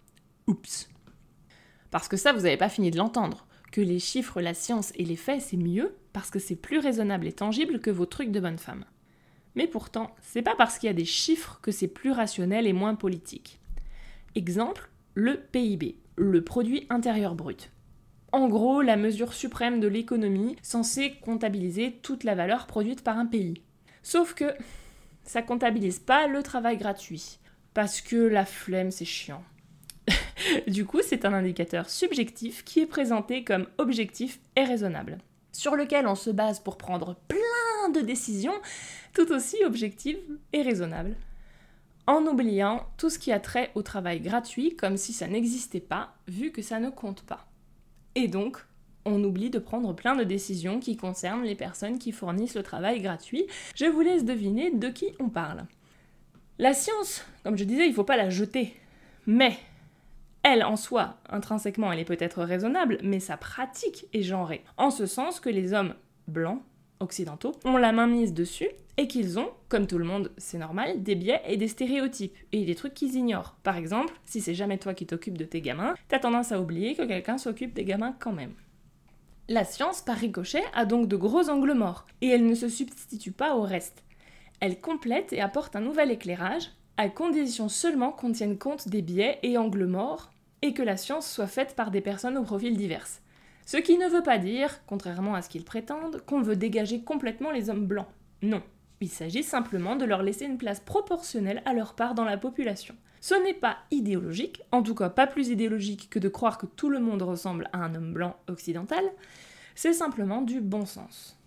Oups. 0.48 0.90
Parce 1.92 2.10
que 2.10 2.18
ça, 2.18 2.34
vous 2.34 2.42
n'avez 2.42 2.58
pas 2.58 2.68
fini 2.68 2.92
de 2.92 2.98
l'entendre. 2.98 3.45
Que 3.76 3.82
les 3.82 4.00
chiffres, 4.00 4.40
la 4.40 4.54
science 4.54 4.94
et 4.96 5.04
les 5.04 5.18
faits, 5.18 5.42
c'est 5.42 5.58
mieux 5.58 5.98
parce 6.14 6.32
que 6.32 6.40
c'est 6.40 6.56
plus 6.56 6.80
raisonnable 6.80 7.28
et 7.28 7.34
tangible 7.34 7.82
que 7.82 7.90
vos 7.90 8.06
trucs 8.06 8.32
de 8.32 8.40
bonne 8.40 8.58
femme. 8.58 8.86
Mais 9.56 9.68
pourtant, 9.68 10.16
c'est 10.22 10.42
pas 10.42 10.56
parce 10.56 10.80
qu'il 10.80 10.88
y 10.88 10.90
a 10.90 10.94
des 10.94 11.04
chiffres 11.04 11.60
que 11.62 11.72
c'est 11.72 11.90
plus 11.90 12.12
rationnel 12.12 12.68
et 12.68 12.72
moins 12.72 12.96
politique. 12.96 13.60
Exemple, 14.34 14.90
le 15.14 15.42
PIB, 15.52 15.98
le 16.16 16.42
produit 16.42 16.88
intérieur 16.90 17.36
brut. 17.36 17.70
En 18.32 18.48
gros, 18.48 18.82
la 18.82 18.96
mesure 18.96 19.34
suprême 19.34 19.82
de 19.82 19.90
l'économie 19.90 20.56
censée 20.62 21.16
comptabiliser 21.20 22.00
toute 22.02 22.24
la 22.24 22.34
valeur 22.34 22.68
produite 22.68 23.04
par 23.04 23.18
un 23.18 23.26
pays. 23.26 23.56
Sauf 24.04 24.36
que 24.36 24.54
ça 25.26 25.42
comptabilise 25.42 26.00
pas 26.00 26.28
le 26.28 26.44
travail 26.44 26.78
gratuit. 26.78 27.40
Parce 27.74 28.00
que 28.00 28.16
la 28.16 28.46
flemme, 28.46 28.92
c'est 28.92 29.04
chiant. 29.04 29.44
du 30.68 30.86
coup, 30.86 31.02
c'est 31.04 31.26
un 31.26 31.34
indicateur 31.34 31.90
subjectif 31.90 32.64
qui 32.64 32.82
est 32.82 32.86
présenté 32.86 33.44
comme 33.44 33.68
objectif 33.78 34.40
et 34.56 34.64
raisonnable, 34.64 35.20
sur 35.52 35.76
lequel 35.76 36.08
on 36.08 36.16
se 36.16 36.30
base 36.30 36.60
pour 36.60 36.78
prendre 36.78 37.16
plein 37.28 37.90
de 37.94 38.02
décisions 38.02 38.56
tout 39.14 39.32
aussi 39.32 39.58
objectives 39.64 40.20
et 40.54 40.62
raisonnables, 40.62 41.16
en 42.08 42.26
oubliant 42.26 42.86
tout 42.98 43.10
ce 43.10 43.20
qui 43.20 43.32
a 43.32 43.40
trait 43.40 43.72
au 43.76 43.82
travail 43.82 44.20
gratuit 44.20 44.76
comme 44.76 44.98
si 44.98 45.14
ça 45.14 45.28
n'existait 45.28 45.80
pas, 45.80 46.16
vu 46.28 46.52
que 46.52 46.62
ça 46.62 46.80
ne 46.80 46.90
compte 46.90 47.24
pas. 47.24 47.48
Et 48.16 48.28
donc, 48.28 48.66
on 49.06 49.24
oublie 49.24 49.50
de 49.50 49.60
prendre 49.60 49.94
plein 49.94 50.16
de 50.16 50.24
décisions 50.24 50.80
qui 50.80 50.98
concernent 50.98 51.44
les 51.44 51.56
personnes 51.56 52.00
qui 52.00 52.12
fournissent 52.12 52.56
le 52.56 52.64
travail 52.64 53.02
gratuit. 53.02 53.46
Je 53.76 53.86
vous 53.86 54.02
laisse 54.02 54.26
deviner 54.26 54.72
de 54.72 54.90
qui 54.90 55.08
on 55.20 55.30
parle. 55.30 55.66
La 56.58 56.74
science, 56.74 57.24
comme 57.44 57.58
je 57.58 57.66
disais, 57.66 57.86
il 57.86 57.90
ne 57.90 57.96
faut 57.96 58.04
pas 58.04 58.18
la 58.18 58.30
jeter. 58.30 58.74
Mais 59.28 59.58
elle, 60.48 60.64
en 60.64 60.76
soi, 60.76 61.18
intrinsèquement, 61.28 61.92
elle 61.92 61.98
est 61.98 62.06
peut-être 62.06 62.44
raisonnable, 62.44 63.00
mais 63.02 63.20
sa 63.20 63.36
pratique 63.36 64.06
est 64.14 64.22
genrée. 64.22 64.64
En 64.78 64.92
ce 64.92 65.08
sens 65.08 65.40
que 65.40 65.50
les 65.50 65.74
hommes 65.74 65.96
blancs, 66.28 66.62
occidentaux, 67.00 67.54
ont 67.66 67.78
la 67.78 67.92
main 67.92 68.06
mise 68.06 68.32
dessus 68.32 68.70
et 68.98 69.08
qu'ils 69.08 69.40
ont, 69.40 69.50
comme 69.70 69.88
tout 69.88 69.98
le 69.98 70.06
monde, 70.06 70.32
c'est 70.38 70.60
normal, 70.60 71.02
des 71.02 71.16
biais 71.16 71.42
et 71.48 71.58
des 71.58 71.68
stéréotypes, 71.68 72.38
et 72.52 72.64
des 72.64 72.76
trucs 72.76 72.94
qu'ils 72.94 73.16
ignorent. 73.16 73.56
Par 73.64 73.76
exemple, 73.76 74.14
si 74.24 74.40
c'est 74.40 74.54
jamais 74.54 74.78
toi 74.78 74.94
qui 74.94 75.08
t'occupes 75.08 75.40
de 75.40 75.46
tes 75.46 75.62
gamins, 75.62 75.96
t'as 76.10 76.20
tendance 76.20 76.52
à 76.52 76.62
oublier 76.62 76.94
que 76.94 77.08
quelqu'un 77.08 77.40
s'occupe 77.40 77.74
des 77.74 77.84
gamins 77.84 78.16
quand 78.20 78.32
même. 78.32 78.54
La 79.50 79.64
science, 79.64 80.04
par 80.04 80.18
ricochet, 80.18 80.64
a 80.76 80.86
donc 80.86 81.08
de 81.08 81.16
gros 81.16 81.50
angles 81.50 81.74
morts, 81.74 82.06
et 82.22 82.28
elle 82.28 82.46
ne 82.46 82.54
se 82.54 82.70
substitue 82.70 83.32
pas 83.32 83.56
au 83.56 83.64
reste. 83.64 84.04
Elle 84.60 84.80
complète 84.80 85.34
et 85.34 85.42
apporte 85.42 85.76
un 85.76 85.82
nouvel 85.82 86.12
éclairage, 86.12 86.70
à 86.98 87.10
condition 87.10 87.68
seulement 87.68 88.12
qu'on 88.12 88.32
tienne 88.32 88.60
compte 88.60 88.88
des 88.88 89.02
biais 89.02 89.40
et 89.42 89.58
angles 89.58 89.88
morts 89.88 90.32
et 90.66 90.74
que 90.74 90.82
la 90.82 90.98
science 90.98 91.30
soit 91.30 91.48
faite 91.48 91.76
par 91.76 91.92
des 91.92 92.02
personnes 92.02 92.38
aux 92.38 92.44
profils 92.44 92.76
divers. 92.76 93.08
Ce 93.66 93.78
qui 93.78 93.98
ne 93.98 94.08
veut 94.08 94.24
pas 94.24 94.38
dire, 94.38 94.80
contrairement 94.88 95.36
à 95.36 95.42
ce 95.42 95.50
qu'ils 95.50 95.64
prétendent, 95.64 96.22
qu'on 96.26 96.42
veut 96.42 96.56
dégager 96.56 97.02
complètement 97.02 97.52
les 97.52 97.70
hommes 97.70 97.86
blancs. 97.86 98.08
Non. 98.42 98.62
Il 99.02 99.10
s'agit 99.10 99.44
simplement 99.44 99.96
de 99.96 100.06
leur 100.06 100.24
laisser 100.24 100.46
une 100.46 100.58
place 100.58 100.80
proportionnelle 100.80 101.62
à 101.66 101.74
leur 101.74 101.94
part 101.94 102.16
dans 102.16 102.24
la 102.24 102.38
population. 102.38 102.96
Ce 103.22 103.36
n'est 103.44 103.54
pas 103.54 103.78
idéologique, 103.92 104.62
en 104.72 104.82
tout 104.82 104.96
cas 104.96 105.10
pas 105.10 105.28
plus 105.28 105.50
idéologique 105.50 106.10
que 106.10 106.20
de 106.20 106.30
croire 106.30 106.58
que 106.58 106.66
tout 106.66 106.90
le 106.90 107.00
monde 107.00 107.22
ressemble 107.22 107.70
à 107.74 107.80
un 107.80 107.94
homme 107.96 108.14
blanc 108.14 108.38
occidental, 108.48 109.04
c'est 109.74 109.94
simplement 109.94 110.42
du 110.42 110.62
bon 110.62 110.86
sens. 110.86 111.38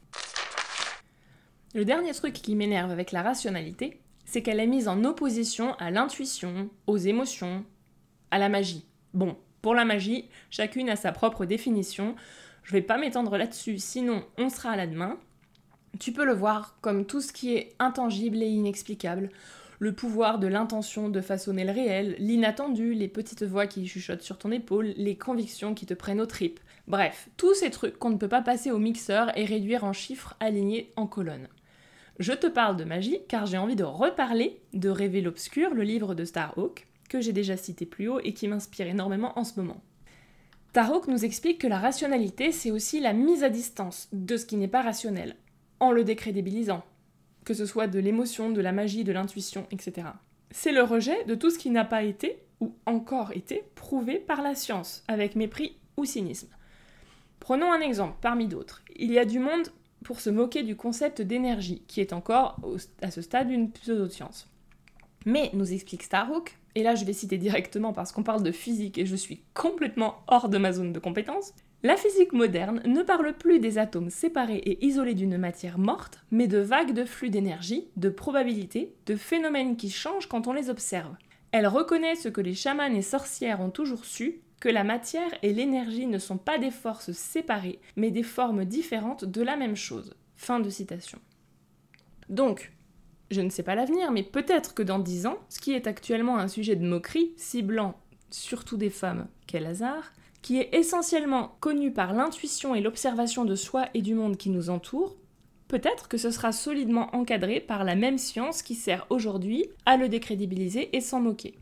Le 1.74 1.84
dernier 1.84 2.12
truc 2.12 2.34
qui 2.34 2.54
m'énerve 2.54 2.90
avec 2.90 3.12
la 3.12 3.22
rationalité, 3.22 4.00
c'est 4.24 4.42
qu'elle 4.42 4.60
est 4.60 4.66
mise 4.66 4.88
en 4.88 5.04
opposition 5.04 5.74
à 5.74 5.90
l'intuition, 5.90 6.68
aux 6.86 6.98
émotions, 6.98 7.64
à 8.30 8.38
la 8.38 8.48
magie. 8.48 8.87
Bon, 9.14 9.36
pour 9.62 9.74
la 9.74 9.84
magie, 9.84 10.28
chacune 10.50 10.90
a 10.90 10.96
sa 10.96 11.12
propre 11.12 11.44
définition. 11.44 12.14
Je 12.62 12.72
vais 12.72 12.82
pas 12.82 12.98
m'étendre 12.98 13.36
là-dessus, 13.36 13.78
sinon 13.78 14.24
on 14.36 14.48
sera 14.50 14.70
à 14.70 14.76
la 14.76 14.86
demain. 14.86 15.18
Tu 15.98 16.12
peux 16.12 16.24
le 16.24 16.34
voir 16.34 16.76
comme 16.80 17.06
tout 17.06 17.20
ce 17.20 17.32
qui 17.32 17.54
est 17.54 17.74
intangible 17.78 18.42
et 18.42 18.48
inexplicable. 18.48 19.30
Le 19.80 19.92
pouvoir 19.92 20.38
de 20.38 20.48
l'intention 20.48 21.08
de 21.08 21.20
façonner 21.20 21.64
le 21.64 21.72
réel, 21.72 22.16
l'inattendu, 22.18 22.94
les 22.94 23.08
petites 23.08 23.44
voix 23.44 23.66
qui 23.66 23.86
chuchotent 23.86 24.22
sur 24.22 24.36
ton 24.36 24.50
épaule, 24.50 24.92
les 24.96 25.16
convictions 25.16 25.74
qui 25.74 25.86
te 25.86 25.94
prennent 25.94 26.20
aux 26.20 26.26
tripes. 26.26 26.60
Bref, 26.88 27.28
tous 27.36 27.54
ces 27.54 27.70
trucs 27.70 27.96
qu'on 27.96 28.10
ne 28.10 28.16
peut 28.16 28.28
pas 28.28 28.42
passer 28.42 28.70
au 28.72 28.78
mixeur 28.78 29.36
et 29.38 29.44
réduire 29.44 29.84
en 29.84 29.92
chiffres 29.92 30.36
alignés 30.40 30.92
en 30.96 31.06
colonnes. 31.06 31.48
Je 32.18 32.32
te 32.32 32.48
parle 32.48 32.76
de 32.76 32.82
magie 32.82 33.20
car 33.28 33.46
j'ai 33.46 33.58
envie 33.58 33.76
de 33.76 33.84
reparler 33.84 34.60
de 34.72 34.88
Rêver 34.88 35.20
l'obscur, 35.20 35.72
le 35.72 35.84
livre 35.84 36.14
de 36.16 36.24
Starhawk, 36.24 36.87
que 37.08 37.20
j'ai 37.20 37.32
déjà 37.32 37.56
cité 37.56 37.86
plus 37.86 38.08
haut 38.08 38.20
et 38.22 38.34
qui 38.34 38.48
m'inspire 38.48 38.86
énormément 38.86 39.38
en 39.38 39.44
ce 39.44 39.58
moment. 39.60 39.82
Tarok 40.72 41.08
nous 41.08 41.24
explique 41.24 41.60
que 41.60 41.66
la 41.66 41.78
rationalité, 41.78 42.52
c'est 42.52 42.70
aussi 42.70 43.00
la 43.00 43.12
mise 43.12 43.42
à 43.42 43.48
distance 43.48 44.08
de 44.12 44.36
ce 44.36 44.46
qui 44.46 44.56
n'est 44.56 44.68
pas 44.68 44.82
rationnel, 44.82 45.36
en 45.80 45.90
le 45.90 46.04
décrédibilisant, 46.04 46.84
que 47.44 47.54
ce 47.54 47.66
soit 47.66 47.86
de 47.86 47.98
l'émotion, 47.98 48.50
de 48.50 48.60
la 48.60 48.72
magie, 48.72 49.04
de 49.04 49.12
l'intuition, 49.12 49.66
etc. 49.70 50.08
C'est 50.50 50.72
le 50.72 50.82
rejet 50.82 51.24
de 51.24 51.34
tout 51.34 51.50
ce 51.50 51.58
qui 51.58 51.70
n'a 51.70 51.84
pas 51.84 52.02
été, 52.02 52.38
ou 52.60 52.74
encore 52.86 53.32
été, 53.32 53.64
prouvé 53.74 54.18
par 54.18 54.42
la 54.42 54.54
science, 54.54 55.02
avec 55.08 55.36
mépris 55.36 55.76
ou 55.96 56.04
cynisme. 56.04 56.48
Prenons 57.40 57.72
un 57.72 57.80
exemple 57.80 58.16
parmi 58.20 58.46
d'autres. 58.46 58.82
Il 58.96 59.10
y 59.10 59.18
a 59.18 59.24
du 59.24 59.38
monde 59.38 59.68
pour 60.04 60.20
se 60.20 60.30
moquer 60.30 60.62
du 60.62 60.76
concept 60.76 61.22
d'énergie, 61.22 61.82
qui 61.86 62.00
est 62.00 62.12
encore 62.12 62.60
à 63.00 63.10
ce 63.10 63.22
stade 63.22 63.50
une 63.50 63.70
pseudo-science. 63.70 64.48
Mais, 65.26 65.50
nous 65.52 65.72
explique 65.72 66.02
Starhawk, 66.02 66.56
et 66.74 66.82
là 66.82 66.94
je 66.94 67.04
vais 67.04 67.12
citer 67.12 67.38
directement 67.38 67.92
parce 67.92 68.12
qu'on 68.12 68.22
parle 68.22 68.42
de 68.42 68.52
physique 68.52 68.98
et 68.98 69.06
je 69.06 69.16
suis 69.16 69.42
complètement 69.54 70.22
hors 70.26 70.48
de 70.48 70.58
ma 70.58 70.72
zone 70.72 70.92
de 70.92 70.98
compétence, 70.98 71.52
la 71.84 71.96
physique 71.96 72.32
moderne 72.32 72.82
ne 72.86 73.02
parle 73.02 73.32
plus 73.34 73.60
des 73.60 73.78
atomes 73.78 74.10
séparés 74.10 74.56
et 74.56 74.84
isolés 74.84 75.14
d'une 75.14 75.38
matière 75.38 75.78
morte, 75.78 76.18
mais 76.32 76.48
de 76.48 76.58
vagues 76.58 76.92
de 76.92 77.04
flux 77.04 77.30
d'énergie, 77.30 77.86
de 77.96 78.08
probabilités, 78.08 78.94
de 79.06 79.14
phénomènes 79.14 79.76
qui 79.76 79.88
changent 79.88 80.26
quand 80.26 80.48
on 80.48 80.52
les 80.52 80.70
observe. 80.70 81.14
Elle 81.52 81.68
reconnaît 81.68 82.16
ce 82.16 82.28
que 82.28 82.40
les 82.40 82.54
chamans 82.54 82.92
et 82.92 83.02
sorcières 83.02 83.60
ont 83.60 83.70
toujours 83.70 84.04
su, 84.04 84.40
que 84.60 84.68
la 84.68 84.82
matière 84.82 85.30
et 85.42 85.52
l'énergie 85.52 86.06
ne 86.06 86.18
sont 86.18 86.36
pas 86.36 86.58
des 86.58 86.72
forces 86.72 87.12
séparées, 87.12 87.78
mais 87.94 88.10
des 88.10 88.24
formes 88.24 88.64
différentes 88.64 89.24
de 89.24 89.42
la 89.42 89.56
même 89.56 89.76
chose. 89.76 90.14
Fin 90.34 90.58
de 90.58 90.70
citation. 90.70 91.20
Donc, 92.28 92.72
je 93.30 93.40
ne 93.40 93.50
sais 93.50 93.62
pas 93.62 93.74
l'avenir, 93.74 94.10
mais 94.10 94.22
peut-être 94.22 94.74
que 94.74 94.82
dans 94.82 94.98
dix 94.98 95.26
ans, 95.26 95.38
ce 95.48 95.60
qui 95.60 95.72
est 95.72 95.86
actuellement 95.86 96.38
un 96.38 96.48
sujet 96.48 96.76
de 96.76 96.86
moquerie, 96.86 97.32
ciblant 97.36 97.98
surtout 98.30 98.76
des 98.76 98.90
femmes, 98.90 99.26
quel 99.46 99.66
hasard, 99.66 100.12
qui 100.42 100.58
est 100.58 100.74
essentiellement 100.74 101.56
connu 101.60 101.92
par 101.92 102.12
l'intuition 102.12 102.74
et 102.74 102.80
l'observation 102.80 103.44
de 103.44 103.54
soi 103.54 103.88
et 103.94 104.02
du 104.02 104.14
monde 104.14 104.36
qui 104.36 104.50
nous 104.50 104.70
entoure, 104.70 105.16
peut-être 105.66 106.08
que 106.08 106.16
ce 106.16 106.30
sera 106.30 106.52
solidement 106.52 107.14
encadré 107.14 107.60
par 107.60 107.84
la 107.84 107.94
même 107.94 108.18
science 108.18 108.62
qui 108.62 108.74
sert 108.74 109.06
aujourd'hui 109.10 109.66
à 109.84 109.96
le 109.96 110.08
décrédibiliser 110.08 110.96
et 110.96 111.00
s'en 111.00 111.20
moquer. 111.20 111.58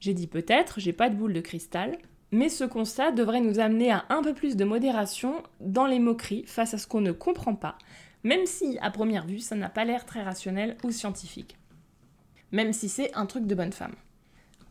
J'ai 0.00 0.14
dit 0.14 0.26
peut-être, 0.26 0.80
j'ai 0.80 0.92
pas 0.92 1.10
de 1.10 1.14
boule 1.14 1.34
de 1.34 1.40
cristal, 1.40 1.98
mais 2.32 2.48
ce 2.48 2.64
constat 2.64 3.12
devrait 3.12 3.40
nous 3.40 3.58
amener 3.58 3.90
à 3.90 4.04
un 4.08 4.22
peu 4.22 4.34
plus 4.34 4.56
de 4.56 4.64
modération 4.64 5.42
dans 5.60 5.86
les 5.86 5.98
moqueries 5.98 6.44
face 6.46 6.74
à 6.74 6.78
ce 6.78 6.86
qu'on 6.86 7.00
ne 7.00 7.12
comprend 7.12 7.54
pas, 7.54 7.76
même 8.22 8.46
si, 8.46 8.78
à 8.80 8.90
première 8.90 9.26
vue, 9.26 9.38
ça 9.38 9.56
n'a 9.56 9.68
pas 9.68 9.84
l'air 9.84 10.04
très 10.04 10.22
rationnel 10.22 10.76
ou 10.84 10.90
scientifique. 10.90 11.56
Même 12.52 12.72
si 12.72 12.88
c'est 12.88 13.14
un 13.16 13.26
truc 13.26 13.46
de 13.46 13.54
bonne 13.54 13.72
femme. 13.72 13.94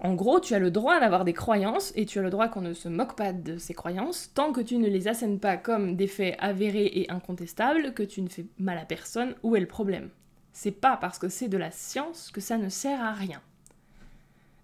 En 0.01 0.13
gros, 0.13 0.39
tu 0.39 0.53
as 0.53 0.59
le 0.59 0.71
droit 0.71 0.99
d'avoir 0.99 1.25
des 1.25 1.33
croyances 1.33 1.91
et 1.95 2.05
tu 2.05 2.19
as 2.19 2.21
le 2.21 2.29
droit 2.29 2.47
qu'on 2.47 2.61
ne 2.61 2.73
se 2.73 2.87
moque 2.87 3.17
pas 3.17 3.33
de 3.33 3.57
ces 3.57 3.73
croyances 3.73 4.31
tant 4.33 4.53
que 4.53 4.61
tu 4.61 4.77
ne 4.77 4.87
les 4.87 5.09
assènes 5.09 5.39
pas 5.39 5.57
comme 5.57 5.97
des 5.97 6.07
faits 6.07 6.37
avérés 6.39 6.85
et 6.85 7.11
incontestables, 7.11 7.93
que 7.93 8.03
tu 8.03 8.21
ne 8.21 8.29
fais 8.29 8.45
mal 8.57 8.77
à 8.77 8.85
personne, 8.85 9.35
où 9.43 9.57
est 9.57 9.59
le 9.59 9.67
problème? 9.67 10.09
C'est 10.53 10.71
pas 10.71 10.95
parce 10.95 11.19
que 11.19 11.27
c'est 11.27 11.49
de 11.49 11.57
la 11.57 11.71
science 11.71 12.31
que 12.31 12.41
ça 12.41 12.57
ne 12.57 12.69
sert 12.69 13.03
à 13.03 13.11
rien. 13.11 13.41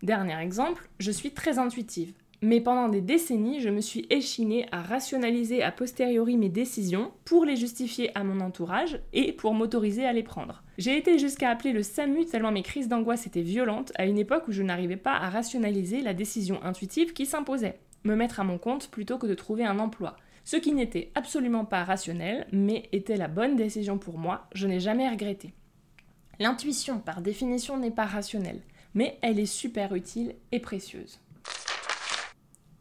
Dernier 0.03 0.37
exemple, 0.39 0.87
je 0.99 1.11
suis 1.11 1.31
très 1.31 1.59
intuitive. 1.59 2.13
Mais 2.41 2.61
pendant 2.61 2.89
des 2.89 3.01
décennies, 3.01 3.61
je 3.61 3.69
me 3.69 3.81
suis 3.81 4.05
échinée 4.09 4.67
à 4.71 4.81
rationaliser 4.81 5.63
a 5.63 5.71
posteriori 5.71 6.37
mes 6.37 6.49
décisions 6.49 7.11
pour 7.23 7.45
les 7.45 7.55
justifier 7.55 8.15
à 8.17 8.23
mon 8.23 8.39
entourage 8.41 8.99
et 9.13 9.31
pour 9.31 9.53
m'autoriser 9.53 10.05
à 10.05 10.13
les 10.13 10.23
prendre. 10.23 10.63
J'ai 10.77 10.97
été 10.97 11.17
jusqu'à 11.17 11.49
appeler 11.49 11.71
le 11.71 11.83
SAMU 11.83 12.25
tellement 12.25 12.51
mes 12.51 12.61
crises 12.61 12.89
d'angoisse 12.89 13.25
étaient 13.25 13.41
violentes 13.41 13.93
à 13.95 14.05
une 14.05 14.17
époque 14.17 14.47
où 14.47 14.51
je 14.51 14.63
n'arrivais 14.63 14.97
pas 14.97 15.13
à 15.13 15.29
rationaliser 15.29 16.01
la 16.01 16.13
décision 16.13 16.61
intuitive 16.63 17.13
qui 17.13 17.25
s'imposait. 17.25 17.79
Me 18.03 18.15
mettre 18.15 18.39
à 18.39 18.43
mon 18.43 18.57
compte 18.57 18.89
plutôt 18.89 19.17
que 19.17 19.27
de 19.27 19.33
trouver 19.33 19.65
un 19.65 19.79
emploi. 19.79 20.15
Ce 20.43 20.57
qui 20.57 20.73
n'était 20.73 21.11
absolument 21.15 21.65
pas 21.65 21.83
rationnel, 21.83 22.45
mais 22.51 22.87
était 22.91 23.17
la 23.17 23.27
bonne 23.27 23.55
décision 23.55 23.97
pour 23.97 24.19
moi, 24.19 24.47
je 24.53 24.67
n'ai 24.67 24.79
jamais 24.79 25.09
regretté. 25.09 25.53
L'intuition, 26.39 26.99
par 26.99 27.21
définition, 27.21 27.77
n'est 27.79 27.89
pas 27.89 28.05
rationnelle, 28.05 28.61
mais 28.93 29.17
elle 29.21 29.39
est 29.39 29.47
super 29.47 29.95
utile 29.95 30.35
et 30.51 30.59
précieuse. 30.59 31.19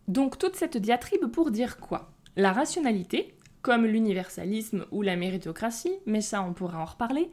Donc 0.08 0.38
toute 0.38 0.56
cette 0.56 0.76
diatribe 0.76 1.26
pour 1.26 1.50
dire 1.50 1.78
quoi? 1.78 2.10
La 2.36 2.52
rationalité, 2.52 3.34
comme 3.62 3.86
l'universalisme 3.86 4.84
ou 4.90 5.00
la 5.00 5.16
méritocratie, 5.16 5.94
mais 6.04 6.20
ça 6.20 6.42
on 6.42 6.52
pourra 6.52 6.80
en 6.80 6.84
reparler, 6.84 7.30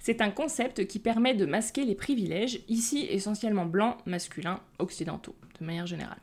c'est 0.00 0.20
un 0.20 0.30
concept 0.30 0.86
qui 0.86 0.98
permet 0.98 1.34
de 1.34 1.46
masquer 1.46 1.84
les 1.84 1.94
privilèges, 1.94 2.60
ici 2.68 3.06
essentiellement 3.10 3.66
blancs, 3.66 3.96
masculins, 4.06 4.60
occidentaux, 4.78 5.36
de 5.60 5.64
manière 5.64 5.86
générale. 5.86 6.20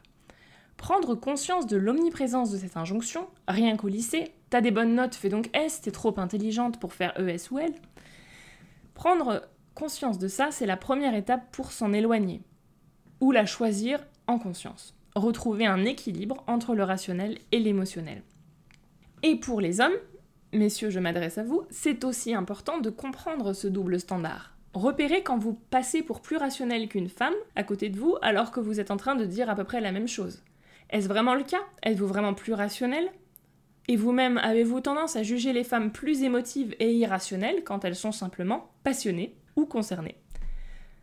Prendre 0.75 1.15
conscience 1.15 1.67
de 1.67 1.77
l'omniprésence 1.77 2.51
de 2.51 2.57
cette 2.57 2.75
injonction, 2.75 3.27
rien 3.47 3.77
qu'au 3.77 3.87
lycée, 3.87 4.33
t'as 4.49 4.61
des 4.61 4.71
bonnes 4.71 4.95
notes, 4.95 5.15
fais 5.15 5.29
donc 5.29 5.49
S, 5.53 5.81
t'es 5.81 5.91
trop 5.91 6.19
intelligente 6.19 6.79
pour 6.79 6.93
faire 6.93 7.17
ES 7.19 7.51
ou 7.51 7.59
L. 7.59 7.73
Prendre 8.93 9.47
conscience 9.73 10.17
de 10.17 10.27
ça, 10.27 10.49
c'est 10.51 10.65
la 10.65 10.77
première 10.77 11.15
étape 11.15 11.51
pour 11.51 11.71
s'en 11.71 11.93
éloigner, 11.93 12.41
ou 13.21 13.31
la 13.31 13.45
choisir 13.45 14.05
en 14.27 14.39
conscience 14.39 14.96
retrouver 15.17 15.65
un 15.65 15.85
équilibre 15.85 16.43
entre 16.47 16.75
le 16.75 16.83
rationnel 16.83 17.37
et 17.51 17.59
l'émotionnel. 17.59 18.23
Et 19.23 19.35
pour 19.35 19.61
les 19.61 19.81
hommes, 19.81 19.97
messieurs, 20.53 20.89
je 20.89 20.99
m'adresse 20.99 21.37
à 21.37 21.43
vous, 21.43 21.63
c'est 21.69 22.03
aussi 22.03 22.33
important 22.33 22.79
de 22.79 22.89
comprendre 22.89 23.53
ce 23.53 23.67
double 23.67 23.99
standard. 23.99 24.55
Repérez 24.73 25.23
quand 25.23 25.37
vous 25.37 25.53
passez 25.53 26.03
pour 26.03 26.21
plus 26.21 26.37
rationnel 26.37 26.87
qu'une 26.87 27.09
femme 27.09 27.33
à 27.55 27.63
côté 27.63 27.89
de 27.89 27.97
vous 27.97 28.15
alors 28.21 28.51
que 28.51 28.59
vous 28.59 28.79
êtes 28.79 28.91
en 28.91 28.97
train 28.97 29.15
de 29.15 29.25
dire 29.25 29.49
à 29.49 29.55
peu 29.55 29.63
près 29.63 29.81
la 29.81 29.91
même 29.91 30.07
chose. 30.07 30.43
Est-ce 30.89 31.07
vraiment 31.07 31.33
le 31.33 31.43
cas? 31.43 31.61
Êtes-vous 31.83 32.07
vraiment 32.07 32.33
plus 32.33 32.53
rationnel? 32.53 33.11
Et 33.87 33.95
vous-même, 33.95 34.37
avez-vous 34.37 34.81
tendance 34.81 35.15
à 35.15 35.23
juger 35.23 35.53
les 35.53 35.63
femmes 35.63 35.91
plus 35.91 36.23
émotives 36.23 36.75
et 36.79 36.93
irrationnelles 36.93 37.63
quand 37.63 37.85
elles 37.85 37.95
sont 37.95 38.11
simplement 38.11 38.69
passionnées 38.83 39.35
ou 39.55 39.65
concernées? 39.65 40.17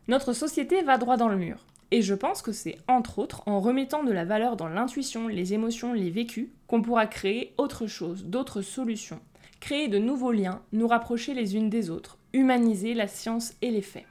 Notre 0.07 0.35
société 0.35 0.83
va 0.83 0.99
droit 0.99 1.17
dans 1.17 1.29
le 1.29 1.37
mur. 1.37 1.65
Et 1.95 2.03
je 2.03 2.15
pense 2.15 2.43
que 2.43 2.51
c'est 2.51 2.79
entre 2.89 3.21
autres 3.21 3.47
en 3.47 3.61
remettant 3.61 4.03
de 4.03 4.11
la 4.11 4.25
valeur 4.25 4.57
dans 4.57 4.67
l'intuition, 4.67 5.29
les 5.29 5.55
émotions, 5.55 5.93
les 5.93 6.11
vécus, 6.11 6.49
qu'on 6.67 6.83
pourra 6.83 7.07
créer 7.07 7.55
autre 7.57 7.87
chose, 7.87 8.25
d'autres 8.25 8.63
solutions, 8.63 9.21
créer 9.61 9.87
de 9.87 9.99
nouveaux 9.99 10.33
liens, 10.33 10.61
nous 10.73 10.89
rapprocher 10.89 11.35
les 11.35 11.55
unes 11.55 11.71
des 11.71 11.91
autres, 11.91 12.19
humaniser 12.33 12.95
la 12.95 13.07
science 13.07 13.55
et 13.63 13.71
les 13.71 13.81
faits. 13.81 14.07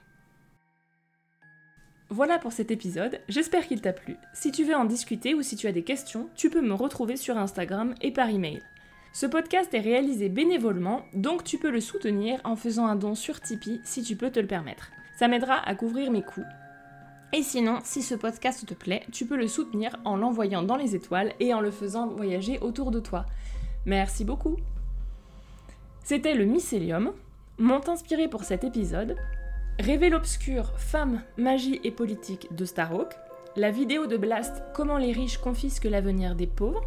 Voilà 2.07 2.39
pour 2.39 2.53
cet 2.53 2.71
épisode, 2.71 3.19
j'espère 3.27 3.67
qu'il 3.67 3.81
t'a 3.81 3.91
plu. 3.91 4.15
Si 4.33 4.53
tu 4.53 4.63
veux 4.63 4.75
en 4.75 4.85
discuter 4.85 5.33
ou 5.33 5.41
si 5.41 5.57
tu 5.57 5.67
as 5.67 5.73
des 5.73 5.83
questions, 5.83 6.29
tu 6.35 6.49
peux 6.49 6.61
me 6.61 6.75
retrouver 6.75 7.17
sur 7.17 7.37
Instagram 7.37 7.95
et 7.99 8.13
par 8.13 8.29
email. 8.29 8.63
Ce 9.11 9.25
podcast 9.25 9.73
est 9.73 9.81
réalisé 9.81 10.29
bénévolement, 10.29 11.01
donc 11.13 11.43
tu 11.43 11.57
peux 11.57 11.69
le 11.69 11.81
soutenir 11.81 12.39
en 12.45 12.55
faisant 12.55 12.85
un 12.85 12.95
don 12.95 13.13
sur 13.13 13.41
Tipeee 13.41 13.81
si 13.83 14.03
tu 14.03 14.15
peux 14.15 14.31
te 14.31 14.39
le 14.39 14.47
permettre. 14.47 14.91
Ça 15.19 15.27
m'aidera 15.27 15.59
à 15.67 15.75
couvrir 15.75 16.11
mes 16.11 16.23
coûts 16.23 16.45
et 17.33 17.41
sinon, 17.41 17.79
si 17.83 18.03
ce 18.03 18.13
podcast 18.13 18.65
te 18.65 18.75
plaît, 18.75 19.03
tu 19.11 19.25
peux 19.25 19.35
le 19.35 19.47
soutenir 19.47 19.97
en 20.05 20.17
l'envoyant 20.17 20.61
dans 20.61 20.75
les 20.75 20.95
étoiles 20.95 21.33
et 21.39 21.53
en 21.53 21.61
le 21.61 21.71
faisant 21.71 22.07
voyager 22.07 22.59
autour 22.59 22.91
de 22.91 22.99
toi. 22.99 23.25
Merci 23.85 24.23
beaucoup 24.23 24.57
C'était 26.03 26.35
le 26.35 26.45
mycélium, 26.45 27.11
m'ont 27.57 27.81
inspiré 27.89 28.27
pour 28.27 28.43
cet 28.43 28.63
épisode, 28.63 29.15
Rêver 29.79 30.09
l'obscur, 30.09 30.73
Femmes, 30.77 31.23
magie 31.37 31.81
et 31.83 31.89
politique 31.89 32.55
de 32.55 32.65
Starhawk, 32.65 33.13
la 33.55 33.71
vidéo 33.71 34.05
de 34.05 34.17
Blast 34.17 34.63
Comment 34.75 34.99
les 34.99 35.11
riches 35.11 35.39
confisquent 35.39 35.85
l'avenir 35.85 36.35
des 36.35 36.47
pauvres, 36.47 36.83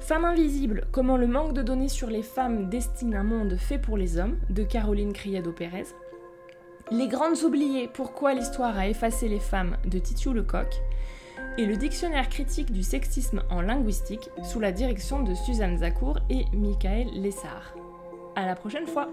Femme 0.00 0.24
invisible, 0.24 0.86
comment 0.90 1.18
le 1.18 1.26
manque 1.26 1.52
de 1.52 1.60
données 1.60 1.88
sur 1.88 2.08
les 2.08 2.22
femmes 2.22 2.70
destine 2.70 3.14
un 3.14 3.24
monde 3.24 3.56
fait 3.56 3.78
pour 3.78 3.98
les 3.98 4.18
hommes 4.18 4.38
de 4.48 4.62
Caroline 4.62 5.12
Criado-Pérez, 5.12 5.88
les 6.90 7.08
Grandes 7.08 7.42
Oubliées, 7.42 7.88
pourquoi 7.92 8.34
l'histoire 8.34 8.78
a 8.78 8.88
effacé 8.88 9.28
les 9.28 9.40
femmes 9.40 9.76
de 9.84 9.98
Titiou 9.98 10.32
Lecoq, 10.32 10.80
et 11.58 11.66
le 11.66 11.76
dictionnaire 11.76 12.28
critique 12.28 12.72
du 12.72 12.82
sexisme 12.82 13.42
en 13.50 13.60
linguistique 13.60 14.30
sous 14.42 14.60
la 14.60 14.72
direction 14.72 15.22
de 15.22 15.34
Suzanne 15.34 15.78
Zakour 15.78 16.18
et 16.30 16.44
Michael 16.52 17.08
Lessard. 17.14 17.74
À 18.36 18.46
la 18.46 18.54
prochaine 18.54 18.86
fois! 18.86 19.08